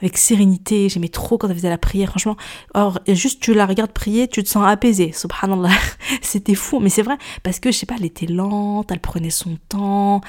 avec 0.00 0.18
sérénité, 0.18 0.88
j'aimais 0.88 1.08
trop 1.08 1.38
quand 1.38 1.48
elle 1.48 1.54
faisait 1.56 1.70
la 1.70 1.78
prière, 1.78 2.10
franchement. 2.10 2.36
Or, 2.74 2.98
juste 3.08 3.40
tu 3.40 3.54
la 3.54 3.66
regardes 3.66 3.92
prier, 3.92 4.28
tu 4.28 4.42
te 4.42 4.48
sens 4.48 4.66
apaisé, 4.66 5.12
subhanallah, 5.12 5.70
c'était 6.22 6.54
fou, 6.54 6.80
mais 6.80 6.88
c'est 6.88 7.02
vrai, 7.02 7.15
parce 7.42 7.60
que, 7.60 7.70
je 7.70 7.78
sais 7.78 7.86
pas, 7.86 7.94
elle 7.98 8.04
était 8.04 8.26
lente, 8.26 8.90
elle 8.90 9.00
prenait 9.00 9.30
son 9.30 9.58
temps, 9.68 10.20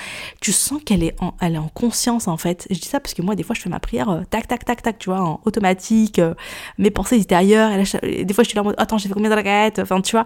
tu 0.41 0.51
sens 0.51 0.81
qu'elle 0.83 1.03
est 1.03 1.15
en, 1.21 1.33
elle 1.41 1.55
est 1.55 1.59
en 1.59 1.69
conscience, 1.69 2.27
en 2.27 2.37
fait. 2.37 2.67
Je 2.69 2.79
dis 2.79 2.87
ça 2.87 2.99
parce 2.99 3.13
que 3.13 3.21
moi, 3.21 3.35
des 3.35 3.43
fois, 3.43 3.55
je 3.55 3.61
fais 3.61 3.69
ma 3.69 3.79
prière, 3.79 4.09
euh, 4.09 4.21
tac, 4.29 4.47
tac, 4.47 4.65
tac, 4.65 4.81
tac, 4.81 4.99
tu 4.99 5.09
vois, 5.09 5.21
en 5.21 5.41
automatique, 5.45 6.19
euh, 6.19 6.33
mes 6.77 6.91
pensées 6.91 7.17
étaient 7.19 7.35
ailleurs. 7.35 7.71
Des 8.01 8.33
fois, 8.33 8.43
je 8.43 8.49
suis 8.49 8.55
là 8.55 8.61
en 8.61 8.65
mode, 8.65 8.75
attends, 8.77 8.97
j'ai 8.97 9.07
fait 9.07 9.13
combien 9.13 9.29
de 9.29 9.35
raquettes 9.35 9.79
Enfin, 9.79 10.01
tu 10.01 10.11
vois, 10.11 10.25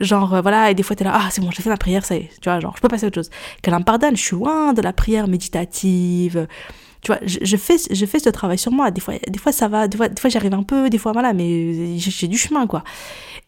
genre, 0.00 0.34
euh, 0.34 0.40
voilà. 0.40 0.70
Et 0.70 0.74
des 0.74 0.82
fois, 0.82 0.96
t'es 0.96 1.04
là, 1.04 1.12
ah, 1.14 1.28
c'est 1.30 1.40
bon, 1.40 1.50
j'ai 1.50 1.62
fait 1.62 1.70
ma 1.70 1.76
prière, 1.76 2.04
ça 2.04 2.14
y 2.14 2.18
est. 2.18 2.30
Tu 2.40 2.48
vois, 2.48 2.60
genre, 2.60 2.74
je 2.76 2.80
peux 2.80 2.88
passer 2.88 3.04
à 3.04 3.08
autre 3.08 3.16
chose. 3.16 3.30
Qu'elle 3.62 3.74
me 3.74 3.84
pardonne, 3.84 4.16
je 4.16 4.22
suis 4.22 4.36
loin 4.36 4.72
de 4.72 4.82
la 4.82 4.92
prière 4.92 5.28
méditative. 5.28 6.46
Tu 7.02 7.10
vois, 7.10 7.18
je, 7.24 7.56
fais, 7.56 7.76
je 7.90 8.06
fais 8.06 8.20
ce 8.20 8.28
travail 8.28 8.58
sur 8.58 8.70
moi. 8.70 8.92
Des 8.92 9.00
fois, 9.00 9.14
des 9.26 9.38
fois 9.38 9.50
ça 9.50 9.66
va, 9.66 9.88
des 9.88 9.96
fois, 9.96 10.08
des 10.08 10.20
fois 10.20 10.30
j'arrive 10.30 10.54
un 10.54 10.62
peu, 10.62 10.88
des 10.88 10.98
fois, 10.98 11.10
voilà, 11.10 11.32
mais 11.32 11.98
j'ai 11.98 12.28
du 12.28 12.38
chemin, 12.38 12.68
quoi. 12.68 12.84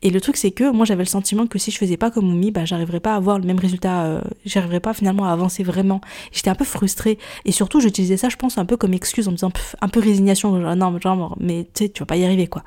Et 0.02 0.10
le 0.10 0.20
truc, 0.20 0.36
c'est 0.36 0.50
que 0.50 0.70
moi, 0.70 0.84
j'avais 0.84 1.02
le 1.02 1.08
sentiment 1.08 1.46
que 1.46 1.58
si 1.58 1.70
je 1.70 1.78
faisais 1.78 1.96
pas 1.96 2.10
comme 2.10 2.28
Oumi, 2.28 2.50
bah, 2.50 2.64
j'arriverais 2.64 3.00
pas 3.00 3.14
à 3.14 3.16
avoir 3.16 3.38
le 3.38 3.46
même 3.46 3.58
résultat, 3.58 4.04
euh, 4.04 4.20
j'arriverais 4.44 4.80
pas 4.80 4.92
finalement 4.92 5.24
à 5.24 5.32
avancer 5.32 5.62
vraiment. 5.62 6.00
J'étais 6.32 6.50
un 6.50 6.54
peu 6.54 6.64
frustrée. 6.64 7.18
Et 7.44 7.52
surtout, 7.52 7.80
j'utilisais 7.80 8.16
ça, 8.16 8.28
je 8.28 8.36
pense, 8.36 8.58
un 8.58 8.66
peu 8.66 8.76
comme 8.76 8.92
excuse 8.92 9.28
en 9.28 9.30
me 9.30 9.36
disant 9.36 9.52
un 9.80 9.88
peu 9.88 10.00
résignation, 10.00 10.60
genre, 10.60 10.76
non, 10.76 10.98
genre, 11.00 11.36
mais 11.40 11.64
tu 11.74 11.84
sais, 11.84 11.88
tu 11.88 12.00
vas 12.00 12.06
pas 12.06 12.16
y 12.16 12.24
arriver, 12.24 12.46
quoi. 12.46 12.62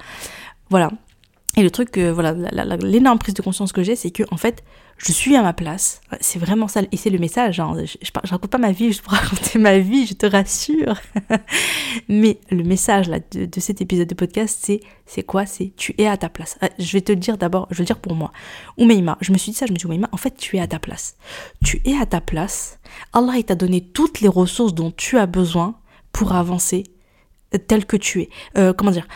Voilà. 0.69 0.91
Et 1.57 1.63
le 1.63 1.71
truc, 1.71 1.97
voilà, 1.97 2.33
l'énorme 2.77 3.19
prise 3.19 3.33
de 3.33 3.41
conscience 3.41 3.71
que 3.71 3.83
j'ai, 3.83 3.95
c'est 3.95 4.11
que, 4.11 4.23
en 4.31 4.37
fait, 4.37 4.63
je 4.97 5.11
suis 5.11 5.35
à 5.35 5.43
ma 5.43 5.53
place. 5.53 6.01
C'est 6.21 6.39
vraiment 6.39 6.67
ça. 6.67 6.81
Et 6.91 6.97
c'est 6.97 7.09
le 7.09 7.19
message. 7.19 7.59
Hein. 7.59 7.75
Je, 7.85 7.97
je, 8.01 8.11
raconte 8.31 8.49
pas 8.49 8.57
ma 8.57 8.71
vie 8.71 8.87
juste 8.87 9.01
pour 9.01 9.13
raconter 9.13 9.59
ma 9.59 9.77
vie, 9.77 10.07
je 10.07 10.13
te 10.13 10.25
rassure. 10.25 10.99
Mais 12.09 12.39
le 12.49 12.63
message 12.63 13.07
là, 13.07 13.19
de, 13.31 13.59
cet 13.59 13.81
épisode 13.81 14.07
de 14.07 14.15
podcast, 14.15 14.59
c'est 14.61 14.79
c'est 15.05 15.23
quoi? 15.23 15.45
C'est 15.45 15.73
tu 15.75 15.93
es 15.97 16.07
à 16.07 16.17
ta 16.17 16.29
place. 16.29 16.57
Euh, 16.63 16.67
je 16.79 16.91
vais 16.93 17.01
te 17.01 17.11
le 17.11 17.17
dire 17.17 17.37
d'abord, 17.37 17.67
je 17.69 17.77
vais 17.77 17.83
le 17.83 17.87
dire 17.87 17.99
pour 17.99 18.15
moi. 18.15 18.31
Oumeima, 18.77 19.17
je 19.21 19.31
me 19.31 19.37
suis 19.37 19.51
dit 19.51 19.57
ça, 19.57 19.65
je 19.67 19.71
me 19.71 19.77
suis 19.77 19.87
dit, 19.87 19.93
Oumeima, 19.93 20.09
en 20.11 20.17
fait, 20.17 20.35
tu 20.35 20.57
es 20.57 20.59
à 20.59 20.67
ta 20.67 20.79
place. 20.79 21.15
Tu 21.63 21.81
es 21.85 21.95
à 21.97 22.05
ta 22.05 22.21
place. 22.21 22.79
Allah, 23.13 23.41
t'a 23.43 23.55
donné 23.55 23.81
toutes 23.81 24.21
les 24.21 24.27
ressources 24.27 24.73
dont 24.73 24.91
tu 24.91 25.17
as 25.17 25.27
besoin 25.27 25.75
pour 26.11 26.33
avancer 26.33 26.83
euh, 27.53 27.59
tel 27.59 27.85
que 27.85 27.97
tu 27.97 28.21
es. 28.21 28.29
Euh, 28.57 28.73
comment 28.73 28.91
dire? 28.91 29.07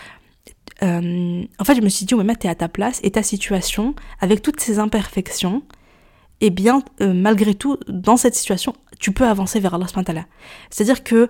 Euh, 0.84 1.44
en 1.60 1.64
fait, 1.64 1.76
je 1.76 1.82
me 1.82 1.90
suis 1.90 2.06
dit, 2.06 2.16
ouais, 2.16 2.36
tu 2.36 2.48
es 2.48 2.50
à 2.50 2.56
ta 2.56 2.68
place 2.68 3.00
et 3.04 3.12
ta 3.12 3.24
situation, 3.24 3.96
avec 4.20 4.42
toutes 4.42 4.60
ces 4.60 4.80
imperfections, 4.80 5.64
eh 6.42 6.50
bien, 6.50 6.84
euh, 7.02 7.14
malgré 7.14 7.54
tout, 7.54 7.78
dans 7.88 8.18
cette 8.18 8.36
situation, 8.36 8.74
tu 9.00 9.12
peux 9.12 9.26
avancer 9.26 9.60
vers 9.60 9.76
Allah 9.76 9.88
subhanahu 9.88 10.26
C'est-à-dire 10.70 11.04
que 11.04 11.30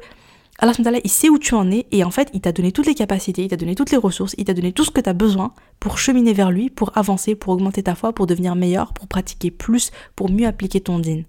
Allah 0.60 0.74
subhanahu 0.74 1.02
il 1.04 1.10
sait 1.10 1.30
où 1.30 1.38
tu 1.38 1.56
en 1.56 1.70
es 1.72 1.88
et 1.92 2.04
en 2.04 2.12
fait, 2.12 2.30
il 2.34 2.42
t'a 2.42 2.52
donné 2.52 2.72
toutes 2.72 2.86
les 2.86 2.96
capacités, 2.96 3.44
il 3.44 3.48
t'a 3.50 3.58
donné 3.58 3.76
toutes 3.76 3.92
les 3.92 3.98
ressources, 3.98 4.36
il 4.38 4.46
t'a 4.46 4.54
donné 4.54 4.72
tout 4.72 4.84
ce 4.84 4.92
que 4.92 5.02
tu 5.02 5.10
as 5.10 5.14
besoin 5.14 5.54
pour 5.80 5.98
cheminer 5.98 6.34
vers 6.34 6.52
lui, 6.52 6.70
pour 6.70 6.96
avancer, 6.98 7.36
pour 7.36 7.54
augmenter 7.54 7.84
ta 7.84 7.96
foi, 7.96 8.14
pour 8.14 8.28
devenir 8.28 8.56
meilleur, 8.56 8.94
pour 8.94 9.08
pratiquer 9.08 9.52
plus, 9.52 9.92
pour 10.16 10.30
mieux 10.30 10.48
appliquer 10.48 10.80
ton 10.80 11.00
din. 11.00 11.24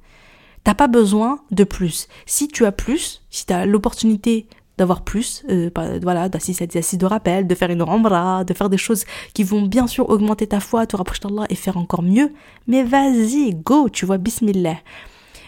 T'as 0.65 0.75
pas 0.75 0.87
besoin 0.87 1.41
de 1.51 1.65
plus. 1.65 2.09
Si 2.27 2.47
tu 2.47 2.67
as 2.67 2.73
plus, 2.73 3.23
si 3.31 3.47
tu 3.47 3.53
as 3.53 3.67
l'opportunité 3.67 4.47
d'avoir 4.79 5.03
plus, 5.03 5.45
euh, 5.51 5.71
voilà, 6.03 6.29
d'assister 6.29 6.65
à 6.65 6.67
des 6.67 6.79
assises 6.79 6.99
de 6.99 7.07
rappel, 7.07 7.47
de 7.47 7.55
faire 7.55 7.71
une 7.71 7.83
rambra, 7.83 8.45
de 8.45 8.55
faire 8.55 8.71
des 8.71 8.79
choses 8.79 9.05
qui 9.35 9.45
vont 9.45 9.63
bien 9.63 9.87
sûr 9.87 10.09
augmenter 10.09 10.47
ta 10.47 10.61
foi, 10.61 10.87
te 10.87 10.97
rapprocher 10.97 11.21
d'Allah 11.23 11.47
et 11.51 11.55
faire 11.55 11.77
encore 11.77 12.03
mieux. 12.03 12.33
Mais 12.67 12.83
vas-y, 12.83 13.55
go, 13.55 13.89
tu 13.89 14.07
vois, 14.07 14.19
bismillah. 14.19 14.79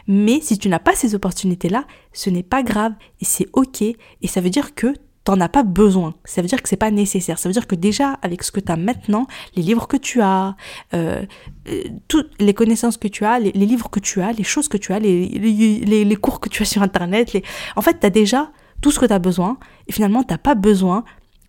Mais 0.07 0.41
si 0.41 0.59
tu 0.59 0.69
n'as 0.69 0.79
pas 0.79 0.95
ces 0.95 1.15
opportunités-là, 1.15 1.85
ce 2.13 2.29
n'est 2.29 2.43
pas 2.43 2.63
grave 2.63 2.93
et 3.21 3.25
c'est 3.25 3.49
ok 3.55 3.83
et 3.83 3.97
ça 4.27 4.41
veut 4.41 4.51
dire 4.51 4.75
que 4.75 4.95
t'en 5.25 5.41
as 5.41 5.49
pas 5.49 5.63
besoin. 5.63 6.15
Ça 6.25 6.43
veut 6.43 6.49
dire 6.49 6.63
que 6.63 6.69
c'est 6.69 6.77
pas 6.77 6.91
nécessaire. 6.91 7.39
Ça 7.39 7.49
veut 7.49 7.55
dire 7.55 7.67
que 7.67 7.75
déjà, 7.75 8.19
avec 8.21 8.43
ce 8.43 8.53
que 8.53 8.61
tu 8.61 8.71
as 8.71 8.77
maintenant, 8.77 9.27
les 9.57 9.63
livres 9.63 9.89
que 9.89 9.97
tu 9.97 10.21
as, 10.21 10.55
euh, 10.93 11.25
euh, 11.69 11.83
toutes 12.09 12.31
les 12.41 12.53
connaissances 12.53 12.99
que 12.99 13.09
tu 13.09 13.25
as, 13.25 13.39
les, 13.39 13.53
livres 13.53 13.89
que 13.89 14.01
tu 14.01 14.21
as, 14.21 14.33
les 14.33 14.45
choses 14.45 14.69
que 14.69 14.77
tu 14.77 14.93
as, 14.93 14.99
les, 14.99 15.27
les, 15.29 16.17
cours 16.17 16.41
que 16.41 16.51
tu 16.51 16.63
as 16.63 16.67
sur 16.67 16.83
Internet, 16.83 17.35
en 17.75 17.81
fait, 17.81 17.99
tu 18.01 18.07
as 18.07 18.11
déjà 18.11 18.53
tout 18.85 18.91
ce 18.91 19.01
que 19.01 19.07
tu 19.07 19.15
as 19.15 19.19
besoin, 19.19 19.57
et 19.87 19.93
finalement, 19.93 20.23
tu 20.25 20.37
pas 20.37 20.55
besoin. 20.55 21.05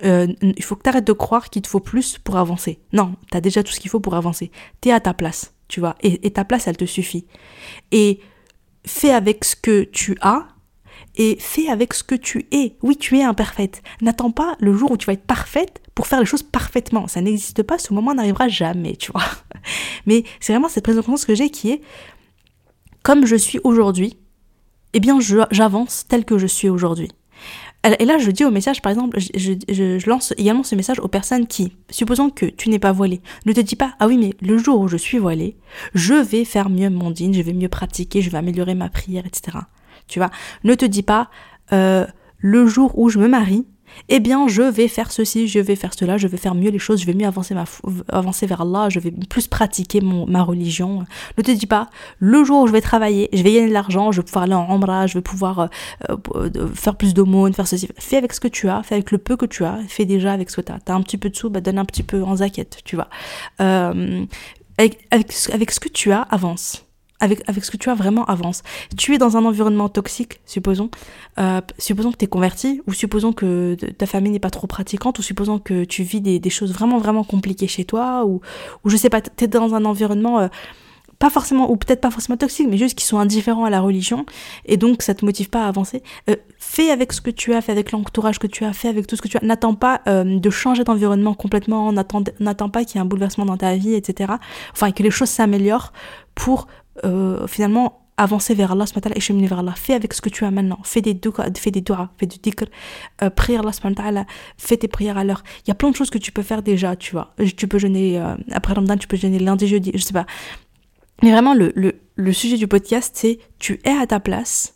Euh, 0.05 0.27
il 0.41 0.63
faut 0.63 0.77
que 0.77 0.83
tu 0.83 0.89
arrêtes 0.89 1.05
de 1.05 1.11
croire 1.11 1.49
qu'il 1.49 1.61
te 1.61 1.67
faut 1.67 1.81
plus 1.81 2.17
pour 2.17 2.37
avancer. 2.37 2.79
Non, 2.93 3.17
tu 3.29 3.35
as 3.35 3.41
déjà 3.41 3.61
tout 3.61 3.73
ce 3.73 3.81
qu'il 3.81 3.91
faut 3.91 3.99
pour 3.99 4.15
avancer. 4.15 4.51
Tu 4.79 4.87
es 4.87 4.93
à 4.93 5.01
ta 5.01 5.13
place, 5.13 5.53
tu 5.67 5.81
vois, 5.81 5.95
et, 6.01 6.31
ta 6.31 6.45
place, 6.45 6.65
elle 6.67 6.77
te 6.77 6.85
suffit. 6.85 7.27
Et 7.91 8.21
fais 8.85 9.11
avec 9.11 9.43
ce 9.43 9.57
que 9.57 9.83
tu 9.83 10.15
as, 10.21 10.47
et 11.17 11.35
fais 11.41 11.67
avec 11.67 11.93
ce 11.93 12.05
que 12.05 12.15
tu 12.15 12.47
es. 12.53 12.77
Oui, 12.81 12.95
tu 12.95 13.17
es 13.17 13.23
imparfaite. 13.23 13.83
N'attends 13.99 14.31
pas 14.31 14.55
le 14.61 14.73
jour 14.73 14.91
où 14.91 14.95
tu 14.95 15.05
vas 15.05 15.11
être 15.11 15.27
parfaite 15.27 15.81
pour 15.93 16.07
faire 16.07 16.21
les 16.21 16.25
choses 16.25 16.43
parfaitement. 16.43 17.09
Ça 17.09 17.19
n'existe 17.19 17.63
pas, 17.63 17.77
ce 17.77 17.93
moment 17.93 18.13
n'arrivera 18.13 18.47
jamais, 18.47 18.95
tu 18.95 19.11
vois. 19.11 19.27
Mais 20.05 20.23
c'est 20.39 20.53
vraiment 20.53 20.69
cette 20.69 20.85
prise 20.85 20.95
de 20.95 21.01
conscience 21.01 21.25
que 21.25 21.35
j'ai 21.35 21.49
qui 21.49 21.71
est, 21.71 21.81
comme 23.03 23.25
je 23.25 23.35
suis 23.35 23.59
aujourd'hui, 23.65 24.19
eh 24.95 25.01
bien 25.01 25.19
j'avance 25.51 26.05
tel 26.07 26.23
que 26.23 26.37
je 26.37 26.47
suis 26.47 26.69
aujourd'hui. 26.69 27.09
Et 27.99 28.05
là, 28.05 28.17
je 28.17 28.31
dis 28.31 28.43
au 28.43 28.51
message, 28.51 28.81
par 28.81 28.91
exemple, 28.91 29.19
je, 29.19 30.09
lance 30.09 30.33
également 30.37 30.63
ce 30.63 30.75
message 30.75 30.99
aux 30.99 31.07
personnes 31.07 31.45
qui, 31.45 31.73
supposons 31.89 32.29
que 32.29 32.45
tu 32.47 32.69
n'es 32.69 32.79
pas 32.79 32.91
voilée, 32.91 33.21
ne 33.45 33.53
te 33.53 33.61
dis 33.61 33.75
pas, 33.75 33.93
ah 33.99 34.07
oui, 34.07 34.17
mais 34.17 34.33
le 34.41 34.57
jour 34.57 34.79
où 34.79 34.87
je 34.87 34.97
suis 34.97 35.19
voilée, 35.19 35.55
je 35.93 36.15
vais 36.15 36.45
faire 36.45 36.69
mieux 36.69 36.89
mon 36.89 37.11
dîne, 37.11 37.33
je 37.33 37.41
vais 37.41 37.53
mieux 37.53 37.69
pratiquer, 37.69 38.21
je 38.21 38.29
vais 38.29 38.37
améliorer 38.37 38.73
ma 38.73 38.89
prière, 38.89 39.25
etc. 39.25 39.59
Tu 40.07 40.19
vois, 40.19 40.31
ne 40.63 40.73
te 40.73 40.85
dis 40.85 41.03
pas, 41.03 41.29
euh, 41.73 42.05
le 42.39 42.67
jour 42.67 42.97
où 42.97 43.09
je 43.09 43.19
me 43.19 43.27
marie, 43.27 43.67
eh 44.09 44.19
bien, 44.19 44.47
je 44.47 44.61
vais 44.61 44.87
faire 44.87 45.11
ceci, 45.11 45.47
je 45.47 45.59
vais 45.59 45.75
faire 45.75 45.93
cela, 45.93 46.17
je 46.17 46.27
vais 46.27 46.37
faire 46.37 46.55
mieux 46.55 46.69
les 46.69 46.79
choses, 46.79 47.01
je 47.01 47.05
vais 47.05 47.13
mieux 47.13 47.27
avancer, 47.27 47.53
ma 47.53 47.65
avancer 48.09 48.45
vers 48.45 48.61
Allah, 48.61 48.89
je 48.89 48.99
vais 48.99 49.11
plus 49.11 49.47
pratiquer 49.47 50.01
mon, 50.01 50.25
ma 50.25 50.43
religion. 50.43 51.05
Ne 51.37 51.43
te 51.43 51.51
dis 51.51 51.65
pas, 51.65 51.89
le 52.19 52.43
jour 52.43 52.63
où 52.63 52.67
je 52.67 52.71
vais 52.71 52.81
travailler, 52.81 53.29
je 53.33 53.43
vais 53.43 53.53
gagner 53.53 53.69
de 53.69 53.73
l'argent, 53.73 54.11
je 54.11 54.21
vais 54.21 54.25
pouvoir 54.25 54.43
aller 54.43 54.53
en 54.53 54.75
Umrah, 54.75 55.07
je 55.07 55.15
vais 55.15 55.21
pouvoir 55.21 55.59
euh, 55.59 55.67
euh, 56.35 56.67
faire 56.73 56.95
plus 56.95 57.13
d'aumônes, 57.13 57.53
faire 57.53 57.67
ceci. 57.67 57.87
Fais 57.97 58.17
avec 58.17 58.33
ce 58.33 58.39
que 58.39 58.47
tu 58.47 58.69
as, 58.69 58.83
fais 58.83 58.95
avec 58.95 59.11
le 59.11 59.17
peu 59.17 59.37
que 59.37 59.45
tu 59.45 59.63
as, 59.63 59.79
fais 59.87 60.05
déjà 60.05 60.33
avec 60.33 60.49
ce 60.49 60.57
que 60.57 60.61
tu 60.61 60.71
as. 60.71 60.79
Tu 60.79 60.91
as 60.91 60.95
un 60.95 61.01
petit 61.01 61.17
peu 61.17 61.29
de 61.29 61.35
sous, 61.35 61.49
bah, 61.49 61.61
donne 61.61 61.79
un 61.79 61.85
petit 61.85 62.03
peu 62.03 62.23
en 62.23 62.37
zaquette, 62.37 62.79
tu 62.85 62.95
vois. 62.95 63.09
Euh, 63.61 64.25
avec, 64.77 65.07
avec 65.11 65.71
ce 65.71 65.79
que 65.79 65.89
tu 65.89 66.11
as, 66.11 66.21
avance 66.21 66.84
avec, 67.19 67.43
ce 67.63 67.71
que 67.71 67.77
tu 67.77 67.89
as 67.89 67.95
vraiment 67.95 68.25
avance. 68.25 68.61
Tu 68.97 69.15
es 69.15 69.17
dans 69.17 69.37
un 69.37 69.45
environnement 69.45 69.89
toxique, 69.89 70.41
supposons, 70.45 70.89
euh, 71.39 71.61
supposons 71.77 72.11
que 72.11 72.17
tu 72.17 72.25
es 72.25 72.27
converti, 72.27 72.81
ou 72.87 72.93
supposons 72.93 73.33
que 73.33 73.75
ta 73.97 74.05
famille 74.05 74.31
n'est 74.31 74.39
pas 74.39 74.49
trop 74.49 74.67
pratiquante, 74.67 75.19
ou 75.19 75.21
supposons 75.21 75.59
que 75.59 75.85
tu 75.85 76.03
vis 76.03 76.21
des, 76.21 76.39
des, 76.39 76.49
choses 76.49 76.73
vraiment 76.73 76.99
vraiment 76.99 77.23
compliquées 77.23 77.67
chez 77.67 77.85
toi, 77.85 78.25
ou, 78.25 78.41
ou 78.83 78.89
je 78.89 78.97
sais 78.97 79.09
pas, 79.09 79.21
tu 79.21 79.43
es 79.43 79.47
dans 79.47 79.73
un 79.73 79.85
environnement 79.85 80.39
euh, 80.39 80.47
pas 81.19 81.29
forcément, 81.29 81.71
ou 81.71 81.77
peut-être 81.77 82.01
pas 82.01 82.11
forcément 82.11 82.37
toxique, 82.37 82.67
mais 82.69 82.77
juste 82.77 82.97
qui 82.97 83.05
sont 83.05 83.17
indifférents 83.17 83.65
à 83.65 83.69
la 83.69 83.81
religion, 83.81 84.25
et 84.65 84.77
donc 84.77 85.01
ça 85.01 85.13
te 85.13 85.25
motive 85.25 85.49
pas 85.49 85.65
à 85.65 85.67
avancer. 85.67 86.03
Euh, 86.29 86.35
fais 86.57 86.91
avec 86.91 87.13
ce 87.13 87.21
que 87.21 87.31
tu 87.31 87.53
as, 87.53 87.61
fais 87.61 87.71
avec 87.71 87.91
l'entourage 87.91 88.39
que 88.39 88.47
tu 88.47 88.65
as, 88.65 88.73
fais 88.73 88.87
avec 88.87 89.07
tout 89.07 89.15
ce 89.15 89.21
que 89.21 89.27
tu 89.27 89.37
as. 89.37 89.41
N'attends 89.41 89.75
pas 89.75 90.01
euh, 90.07 90.39
de 90.39 90.49
changer 90.49 90.83
d'environnement 90.83 91.33
complètement, 91.33 91.91
n'attends 91.91 92.69
pas 92.69 92.83
qu'il 92.85 92.95
y 92.95 92.97
ait 92.99 93.01
un 93.01 93.05
bouleversement 93.05 93.45
dans 93.45 93.57
ta 93.57 93.75
vie, 93.75 93.93
etc. 93.93 94.33
Enfin, 94.73 94.91
que 94.91 95.03
les 95.03 95.11
choses 95.11 95.29
s'améliorent 95.29 95.93
pour 96.35 96.67
euh, 97.03 97.47
finalement 97.47 98.05
avancer 98.17 98.53
vers 98.53 98.71
Allah 98.71 98.85
et 99.13 99.19
cheminer 99.19 99.47
vers 99.47 99.59
Allah. 99.59 99.73
Fais 99.75 99.93
avec 99.93 100.13
ce 100.13 100.21
que 100.21 100.29
tu 100.29 100.45
as 100.45 100.51
maintenant. 100.51 100.79
Fais 100.83 101.01
des 101.01 101.13
doigts, 101.13 101.45
fais 101.57 101.71
des 101.71 101.81
doigts, 101.81 102.09
fais 102.17 102.25
du 102.25 102.37
dhikr, 102.37 102.65
euh, 103.21 103.29
prie 103.29 103.55
Allah 103.57 104.25
fais 104.57 104.77
tes 104.77 104.87
prières 104.87 105.17
à 105.17 105.23
l'heure. 105.23 105.43
Il 105.65 105.69
y 105.69 105.71
a 105.71 105.75
plein 105.75 105.89
de 105.89 105.95
choses 105.95 106.09
que 106.09 106.17
tu 106.17 106.31
peux 106.31 106.43
faire 106.43 106.61
déjà, 106.61 106.95
tu 106.95 107.11
vois. 107.11 107.33
Tu 107.57 107.67
peux 107.67 107.79
jeûner, 107.79 108.19
euh, 108.19 108.35
après 108.51 108.73
Ramadan, 108.73 108.97
tu 108.97 109.07
peux 109.07 109.17
jeûner 109.17 109.39
lundi, 109.39 109.67
jeudi, 109.67 109.91
je 109.93 110.01
sais 110.01 110.13
pas. 110.13 110.25
Mais 111.23 111.31
vraiment, 111.31 111.53
le, 111.53 111.71
le, 111.75 111.93
le 112.15 112.33
sujet 112.33 112.57
du 112.57 112.67
podcast, 112.67 113.15
c'est 113.15 113.39
tu 113.59 113.79
es 113.83 113.91
à 113.91 114.05
ta 114.07 114.19
place. 114.19 114.75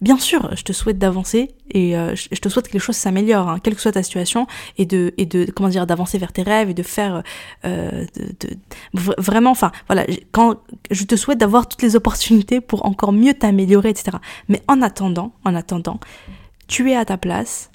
Bien 0.00 0.18
sûr, 0.18 0.54
je 0.56 0.64
te 0.64 0.72
souhaite 0.72 0.98
d'avancer 0.98 1.52
et 1.70 1.96
euh, 1.96 2.14
je 2.14 2.40
te 2.40 2.48
souhaite 2.48 2.68
que 2.68 2.72
les 2.72 2.78
choses 2.78 2.96
s'améliorent, 2.96 3.48
hein, 3.48 3.58
quelle 3.62 3.74
que 3.74 3.80
soit 3.80 3.92
ta 3.92 4.02
situation, 4.02 4.46
et 4.76 4.86
de, 4.86 5.14
et 5.16 5.24
de 5.24 5.50
comment 5.50 5.68
dire, 5.68 5.86
d'avancer 5.86 6.18
vers 6.18 6.32
tes 6.32 6.42
rêves 6.42 6.68
et 6.68 6.74
de 6.74 6.82
faire 6.82 7.22
euh, 7.64 8.04
de, 8.14 8.50
vraiment, 8.92 9.50
enfin, 9.50 9.72
voilà, 9.86 10.04
quand 10.32 10.56
je 10.90 11.04
te 11.04 11.16
souhaite 11.16 11.38
d'avoir 11.38 11.68
toutes 11.68 11.82
les 11.82 11.96
opportunités 11.96 12.60
pour 12.60 12.84
encore 12.86 13.12
mieux 13.12 13.34
t'améliorer, 13.34 13.90
etc. 13.90 14.18
Mais 14.48 14.62
en 14.68 14.82
attendant, 14.82 15.32
en 15.44 15.54
attendant, 15.54 16.00
tu 16.66 16.90
es 16.90 16.96
à 16.96 17.04
ta 17.04 17.16
place 17.16 17.70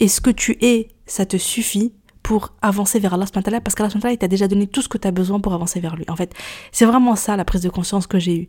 et 0.00 0.08
ce 0.08 0.20
que 0.20 0.30
tu 0.30 0.56
es, 0.62 0.88
ça 1.06 1.26
te 1.26 1.36
suffit 1.36 1.92
pour 2.30 2.52
avancer 2.62 3.00
vers 3.00 3.14
Allah 3.14 3.26
parce 3.60 3.74
qu'Allah 3.74 4.12
il 4.12 4.16
t'a 4.16 4.28
déjà 4.28 4.46
donné 4.46 4.68
tout 4.68 4.82
ce 4.82 4.88
que 4.88 4.98
tu 4.98 5.08
as 5.08 5.10
besoin 5.10 5.40
pour 5.40 5.52
avancer 5.52 5.80
vers 5.80 5.96
lui. 5.96 6.04
En 6.06 6.14
fait, 6.14 6.32
c'est 6.70 6.84
vraiment 6.84 7.16
ça 7.16 7.36
la 7.36 7.44
prise 7.44 7.60
de 7.60 7.68
conscience 7.68 8.06
que 8.06 8.20
j'ai 8.20 8.42
eue. 8.42 8.48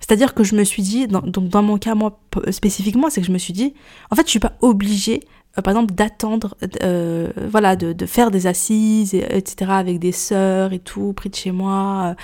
C'est-à-dire 0.00 0.34
que 0.34 0.42
je 0.42 0.56
me 0.56 0.64
suis 0.64 0.82
dit, 0.82 1.06
donc 1.06 1.48
dans 1.48 1.62
mon 1.62 1.78
cas 1.78 1.94
moi 1.94 2.18
spécifiquement, 2.50 3.10
c'est 3.10 3.20
que 3.20 3.26
je 3.28 3.32
me 3.32 3.38
suis 3.38 3.52
dit, 3.52 3.72
en 4.10 4.16
fait, 4.16 4.24
je 4.24 4.30
suis 4.30 4.40
pas 4.40 4.54
obligée, 4.62 5.20
par 5.62 5.72
exemple, 5.72 5.94
d'attendre, 5.94 6.56
euh, 6.82 7.30
voilà, 7.48 7.76
de, 7.76 8.06
faire 8.06 8.30
des 8.30 8.46
assises, 8.46 9.14
etc., 9.14 9.70
avec 9.70 9.98
des 9.98 10.12
sœurs 10.12 10.72
et 10.72 10.78
tout, 10.78 11.12
près 11.12 11.28
de 11.28 11.34
chez 11.34 11.52
moi, 11.52 12.10
euh, 12.10 12.14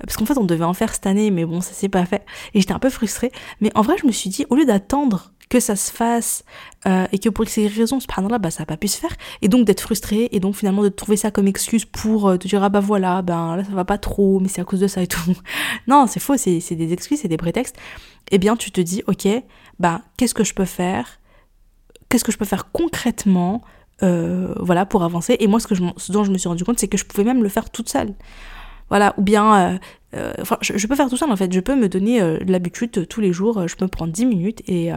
parce 0.00 0.16
qu'en 0.16 0.26
fait, 0.26 0.38
on 0.38 0.44
devait 0.44 0.64
en 0.64 0.74
faire 0.74 0.94
cette 0.94 1.06
année, 1.06 1.30
mais 1.30 1.44
bon, 1.44 1.60
ça 1.60 1.72
s'est 1.72 1.88
pas 1.88 2.04
fait, 2.06 2.24
et 2.54 2.60
j'étais 2.60 2.72
un 2.72 2.78
peu 2.78 2.90
frustrée. 2.90 3.32
Mais 3.60 3.70
en 3.74 3.82
vrai, 3.82 3.96
je 4.00 4.06
me 4.06 4.12
suis 4.12 4.30
dit, 4.30 4.46
au 4.50 4.54
lieu 4.54 4.64
d'attendre 4.64 5.32
que 5.48 5.60
ça 5.60 5.76
se 5.76 5.92
fasse 5.92 6.44
euh, 6.86 7.06
et 7.12 7.18
que 7.18 7.28
pour 7.28 7.48
ces 7.48 7.66
raisons, 7.68 8.00
subhanallah, 8.00 8.38
bah, 8.38 8.50
ça 8.50 8.62
n'a 8.62 8.66
pas 8.66 8.76
pu 8.76 8.88
se 8.88 8.98
faire. 8.98 9.14
Et 9.42 9.48
donc 9.48 9.64
d'être 9.64 9.80
frustré 9.80 10.28
et 10.32 10.40
donc 10.40 10.56
finalement 10.56 10.82
de 10.82 10.88
trouver 10.88 11.16
ça 11.16 11.30
comme 11.30 11.46
excuse 11.46 11.84
pour 11.84 12.28
euh, 12.28 12.36
te 12.36 12.48
dire 12.48 12.62
ah 12.64 12.68
bah 12.68 12.80
voilà, 12.80 13.22
ben 13.22 13.56
là 13.56 13.64
ça 13.64 13.70
va 13.70 13.84
pas 13.84 13.98
trop, 13.98 14.40
mais 14.40 14.48
c'est 14.48 14.60
à 14.60 14.64
cause 14.64 14.80
de 14.80 14.88
ça 14.88 15.02
et 15.02 15.06
tout. 15.06 15.36
non, 15.86 16.06
c'est 16.08 16.20
faux, 16.20 16.36
c'est 16.36 16.60
des 16.72 16.92
excuses, 16.92 17.20
c'est 17.20 17.28
des 17.28 17.36
prétextes. 17.36 17.76
Eh 18.32 18.38
bien, 18.38 18.56
tu 18.56 18.72
te 18.72 18.80
dis 18.80 19.02
ok, 19.06 19.28
bah 19.78 20.02
qu'est-ce 20.16 20.34
que 20.34 20.44
je 20.44 20.54
peux 20.54 20.64
faire 20.64 21.20
Qu'est-ce 22.08 22.24
que 22.24 22.32
je 22.32 22.38
peux 22.38 22.44
faire 22.44 22.70
concrètement 22.72 23.62
euh, 24.02 24.54
voilà, 24.60 24.84
pour 24.84 25.02
avancer. 25.04 25.36
Et 25.40 25.46
moi, 25.46 25.58
ce, 25.58 25.66
que 25.66 25.74
dont 26.12 26.24
je 26.24 26.30
me 26.30 26.38
suis 26.38 26.48
rendu 26.48 26.64
compte, 26.64 26.78
c'est 26.78 26.88
que 26.88 26.98
je 26.98 27.04
pouvais 27.06 27.24
même 27.24 27.42
le 27.42 27.48
faire 27.48 27.70
toute 27.70 27.88
seule. 27.88 28.14
Voilà, 28.88 29.14
ou 29.16 29.22
bien, 29.22 29.56
euh, 29.56 29.78
euh, 30.14 30.32
enfin, 30.40 30.58
je, 30.60 30.86
peux 30.86 30.94
faire 30.94 31.08
tout 31.08 31.16
ça 31.16 31.26
en 31.28 31.36
fait, 31.36 31.52
je 31.52 31.58
peux 31.58 31.74
me 31.74 31.88
donner 31.88 32.20
euh, 32.20 32.38
l'habitude 32.46 33.08
tous 33.08 33.20
les 33.20 33.32
jours, 33.32 33.66
je 33.66 33.74
peux 33.74 33.84
me 33.84 33.90
prendre 33.90 34.12
10 34.12 34.26
minutes 34.26 34.62
et, 34.68 34.90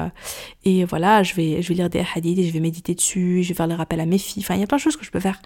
et 0.63 0.86
voilà, 0.86 1.24
je 1.24 1.34
vais, 1.34 1.63
je 1.63 1.70
vais 1.70 1.74
lire 1.74 1.89
des 1.89 2.06
hadiths 2.13 2.38
et 2.38 2.44
je 2.44 2.54
vais 2.54 2.60
méditer 2.60 2.94
dessus, 2.94 3.42
je 3.42 3.50
vais 3.50 3.56
faire 3.56 3.66
les 3.66 3.74
rappels 3.74 4.00
à 4.00 4.06
mes 4.06 4.20
filles, 4.20 4.44
enfin, 4.44 4.54
il 4.54 4.62
y 4.62 4.63
a 4.63 4.68
plein 4.68 4.78
de 4.78 4.82
choses 4.82 4.96
que 4.96 5.06
je 5.06 5.12
peux 5.12 5.20
faire. 5.20 5.42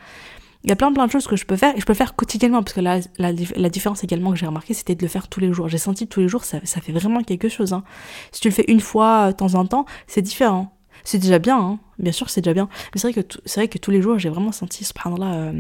Il 0.66 0.70
y 0.70 0.74
a 0.74 0.78
plein 0.78 0.94
plein 0.94 1.08
de 1.08 1.12
choses 1.12 1.28
que 1.28 1.36
je 1.36 1.46
peux 1.46 1.58
faire 1.58 1.76
et 1.76 1.82
je 1.82 1.86
peux 1.86 1.92
le 1.92 1.98
faire 1.98 2.16
quotidiennement 2.16 2.64
parce 2.64 2.74
que 2.74 2.80
la, 2.80 3.00
la, 3.18 3.34
la 3.58 3.70
différence 3.70 4.02
également 4.06 4.32
que 4.32 4.38
j'ai 4.38 4.46
remarqué 4.46 4.74
c'était 4.74 4.96
de 4.96 5.02
le 5.02 5.10
faire 5.10 5.28
tous 5.28 5.42
les 5.42 5.52
jours. 5.52 5.68
J'ai 5.68 5.78
senti 5.78 6.08
tous 6.08 6.22
les 6.22 6.30
jours 6.30 6.46
ça, 6.46 6.60
ça 6.64 6.80
fait 6.80 6.94
vraiment 6.94 7.22
quelque 7.22 7.50
chose. 7.50 7.74
Hein. 7.74 7.84
Si 8.32 8.40
tu 8.40 8.48
le 8.48 8.54
fais 8.54 8.64
une 8.70 8.80
fois 8.80 9.34
de 9.34 9.38
temps 9.38 9.56
en 9.56 9.66
temps, 9.66 9.86
c'est 10.08 10.22
différent. 10.22 10.73
C'est 11.04 11.20
déjà 11.20 11.40
bien, 11.40 11.60
hein. 11.60 11.80
bien 12.00 12.12
sûr 12.12 12.30
c'est 12.30 12.42
déjà 12.42 12.54
bien. 12.54 12.70
Mais 12.94 13.02
c'est 13.02 13.12
vrai 13.12 13.24
que 13.24 13.38
vrai 13.56 13.68
que 13.68 13.78
tous 13.78 13.92
les 13.92 14.02
jours 14.02 14.20
j'ai 14.20 14.30
vraiment 14.30 14.52
senti 14.52 14.84
ce 14.84 14.94
là 15.20 15.52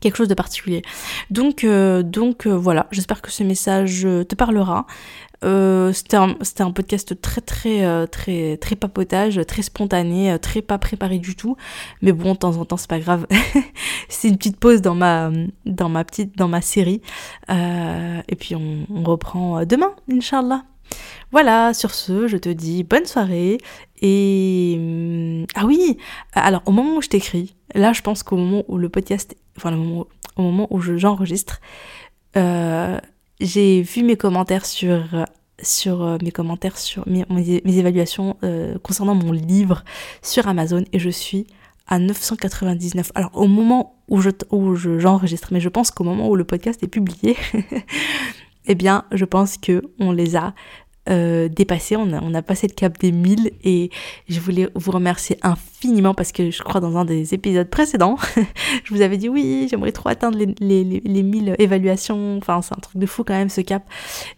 quelque 0.00 0.16
chose 0.16 0.28
de 0.28 0.34
particulier. 0.34 0.82
Donc, 1.30 1.64
euh, 1.64 2.02
donc 2.02 2.46
euh, 2.46 2.56
voilà, 2.56 2.86
j'espère 2.90 3.22
que 3.22 3.30
ce 3.30 3.42
message 3.42 4.04
euh, 4.04 4.24
te 4.24 4.34
parlera. 4.34 4.86
c'était 5.42 6.16
un, 6.16 6.36
un, 6.60 6.70
podcast 6.70 7.20
très 7.20 7.40
très 7.40 8.06
très 8.08 8.56
très 8.58 8.76
papotage, 8.76 9.40
très 9.46 9.62
spontané, 9.62 10.38
très 10.40 10.62
pas 10.62 10.78
préparé 10.78 11.18
du 11.18 11.34
tout. 11.34 11.56
Mais 12.00 12.12
bon, 12.12 12.34
de 12.34 12.38
temps 12.38 12.56
en 12.56 12.64
temps, 12.64 12.76
c'est 12.76 12.90
pas 12.90 13.00
grave. 13.00 13.26
c'est 14.08 14.28
une 14.28 14.36
petite 14.36 14.58
pause 14.58 14.82
dans 14.82 14.94
ma 14.94 15.30
dans 15.66 15.88
ma 15.88 16.04
petite 16.04 16.36
dans 16.36 16.48
ma 16.48 16.60
série. 16.60 17.00
et 17.48 18.36
puis 18.38 18.54
on, 18.54 18.86
on 18.90 19.02
reprend 19.04 19.64
demain, 19.64 19.92
inshallah. 20.10 20.64
Voilà, 21.30 21.72
sur 21.72 21.94
ce, 21.94 22.28
je 22.28 22.36
te 22.36 22.48
dis 22.50 22.84
bonne 22.84 23.06
soirée. 23.06 23.58
Et 24.02 24.74
hum, 24.78 25.46
ah 25.54 25.64
oui, 25.64 25.96
alors 26.34 26.62
au 26.66 26.72
moment 26.72 26.96
où 26.96 27.02
je 27.02 27.08
t'écris, 27.08 27.54
là 27.74 27.92
je 27.92 28.02
pense 28.02 28.22
qu'au 28.22 28.36
moment 28.36 28.64
où 28.68 28.76
le 28.76 28.88
podcast, 28.88 29.36
enfin 29.56 29.74
au 29.74 30.42
moment 30.42 30.66
où 30.70 30.80
j'enregistre, 30.80 31.60
euh, 32.36 32.98
j'ai 33.40 33.82
vu 33.82 34.02
mes 34.02 34.16
commentaires 34.16 34.66
sur 34.66 35.14
euh, 35.86 36.18
mes 36.20 36.32
commentaires 36.32 36.78
sur 36.78 37.04
mes, 37.06 37.24
évaluations 37.64 38.36
euh, 38.42 38.76
concernant 38.82 39.14
mon 39.14 39.30
livre 39.30 39.84
sur 40.20 40.48
Amazon 40.48 40.84
et 40.92 40.98
je 40.98 41.10
suis 41.10 41.46
à 41.86 42.00
999. 42.00 43.12
Alors 43.14 43.30
au 43.34 43.46
moment 43.46 44.02
où 44.08 44.20
j'enregistre, 44.20 45.48
mais 45.52 45.60
je 45.60 45.68
pense 45.68 45.92
qu'au 45.92 46.04
moment 46.04 46.28
où 46.28 46.34
le 46.34 46.44
podcast 46.44 46.82
est 46.82 46.88
publié, 46.88 47.36
eh 48.66 48.74
bien, 48.74 49.04
je 49.12 49.24
pense 49.24 49.56
que 49.56 49.82
on 49.98 50.12
les 50.12 50.36
a 50.36 50.54
euh, 51.08 51.48
dépassé, 51.48 51.96
on 51.96 52.12
a, 52.12 52.20
on 52.22 52.34
a 52.34 52.42
passé 52.42 52.66
le 52.68 52.74
cap 52.74 52.98
des 52.98 53.12
1000 53.12 53.52
et 53.64 53.90
je 54.28 54.40
voulais 54.40 54.68
vous 54.74 54.92
remercier 54.92 55.36
infiniment 55.42 55.71
parce 56.14 56.32
que 56.32 56.50
je 56.50 56.62
crois 56.62 56.80
dans 56.80 56.96
un 56.96 57.04
des 57.04 57.34
épisodes 57.34 57.68
précédents, 57.68 58.16
je 58.84 58.94
vous 58.94 59.02
avais 59.02 59.16
dit 59.16 59.28
oui, 59.28 59.66
j'aimerais 59.68 59.92
trop 59.92 60.08
atteindre 60.08 60.38
les, 60.38 60.54
les, 60.60 60.84
les, 60.84 61.22
1000 61.22 61.56
évaluations, 61.58 62.38
enfin 62.38 62.62
c'est 62.62 62.74
un 62.74 62.80
truc 62.80 62.96
de 62.96 63.06
fou 63.06 63.24
quand 63.24 63.34
même 63.34 63.48
ce 63.48 63.60
cap 63.60 63.82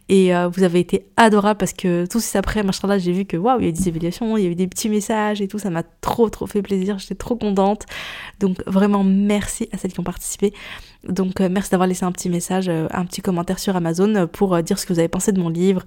et 0.09 0.35
euh, 0.35 0.49
vous 0.49 0.63
avez 0.63 0.81
été 0.81 1.07
adorable 1.17 1.59
parce 1.59 1.73
que 1.73 2.07
tout 2.07 2.21
suite 2.21 2.37
après, 2.37 2.63
là 2.63 2.99
j'ai 2.99 3.13
vu 3.13 3.25
que 3.25 3.37
waouh, 3.37 3.61
il 3.61 3.65
y 3.65 3.67
a 3.67 3.69
eu 3.71 3.73
des 3.73 3.89
évaluations, 3.89 4.37
il 4.37 4.45
y 4.45 4.47
a 4.47 4.51
eu 4.51 4.55
des 4.55 4.67
petits 4.67 4.89
messages 4.89 5.41
et 5.41 5.49
tout, 5.49 5.59
ça 5.59 5.71
m'a 5.71 5.83
trop 5.83 6.29
trop 6.29 6.47
fait 6.47 6.63
plaisir, 6.63 6.99
j'étais 6.99 7.15
trop 7.15 7.37
contente. 7.37 7.85
Donc 8.41 8.59
vraiment 8.67 9.05
merci 9.05 9.69
à 9.73 9.79
celles 9.79 9.93
qui 9.93 10.01
ont 10.01 10.05
participé. 10.05 10.53
Donc 11.09 11.41
euh, 11.41 11.49
merci 11.51 11.71
d'avoir 11.71 11.87
laissé 11.87 12.05
un 12.05 12.13
petit 12.13 12.31
message, 12.31 12.69
euh, 12.69 12.87
un 12.91 13.05
petit 13.05 13.21
commentaire 13.21 13.59
sur 13.59 13.77
Amazon 13.77 14.27
pour 14.27 14.63
dire 14.63 14.79
ce 14.79 14.87
que 14.87 14.93
vous 14.93 14.99
avez 14.99 15.09
pensé 15.09 15.33
de 15.33 15.41
mon 15.41 15.49
livre 15.49 15.83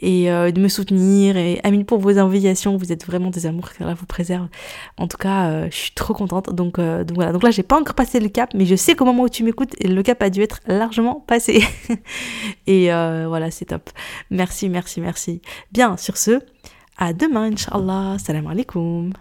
et 0.00 0.26
de 0.26 0.60
me 0.60 0.68
soutenir. 0.68 1.36
Et 1.36 1.60
amis 1.62 1.84
pour 1.84 1.98
vos 1.98 2.18
enviations, 2.18 2.76
vous 2.76 2.92
êtes 2.92 3.06
vraiment 3.06 3.30
des 3.30 3.46
amours 3.46 3.72
que 3.72 3.84
là 3.84 3.94
vous 3.94 4.06
préserve. 4.06 4.48
En 5.02 5.08
tout 5.08 5.16
cas, 5.16 5.68
je 5.68 5.74
suis 5.76 5.90
trop 5.90 6.14
contente. 6.14 6.54
Donc, 6.54 6.78
donc 6.78 7.12
voilà. 7.14 7.32
Donc 7.32 7.42
là, 7.42 7.50
j'ai 7.50 7.62
pas 7.62 7.78
encore 7.78 7.94
passé 7.94 8.20
le 8.20 8.28
cap, 8.28 8.50
mais 8.54 8.66
je 8.66 8.76
sais 8.76 8.94
qu'au 8.94 9.04
moment 9.04 9.24
où 9.24 9.28
tu 9.28 9.42
m'écoutes, 9.42 9.74
le 9.82 10.00
cap 10.02 10.22
a 10.22 10.30
dû 10.30 10.42
être 10.42 10.60
largement 10.66 11.16
passé. 11.26 11.64
et 12.66 12.86
voilà, 12.86 13.50
c'est 13.50 13.66
top. 13.66 13.90
Merci, 14.30 14.68
merci, 14.68 15.00
merci. 15.00 15.42
Bien, 15.72 15.96
sur 15.96 16.16
ce, 16.16 16.40
à 16.96 17.12
demain, 17.12 17.50
Inch'Allah. 17.52 18.16
Salam 18.18 18.46
alaikum. 18.46 19.12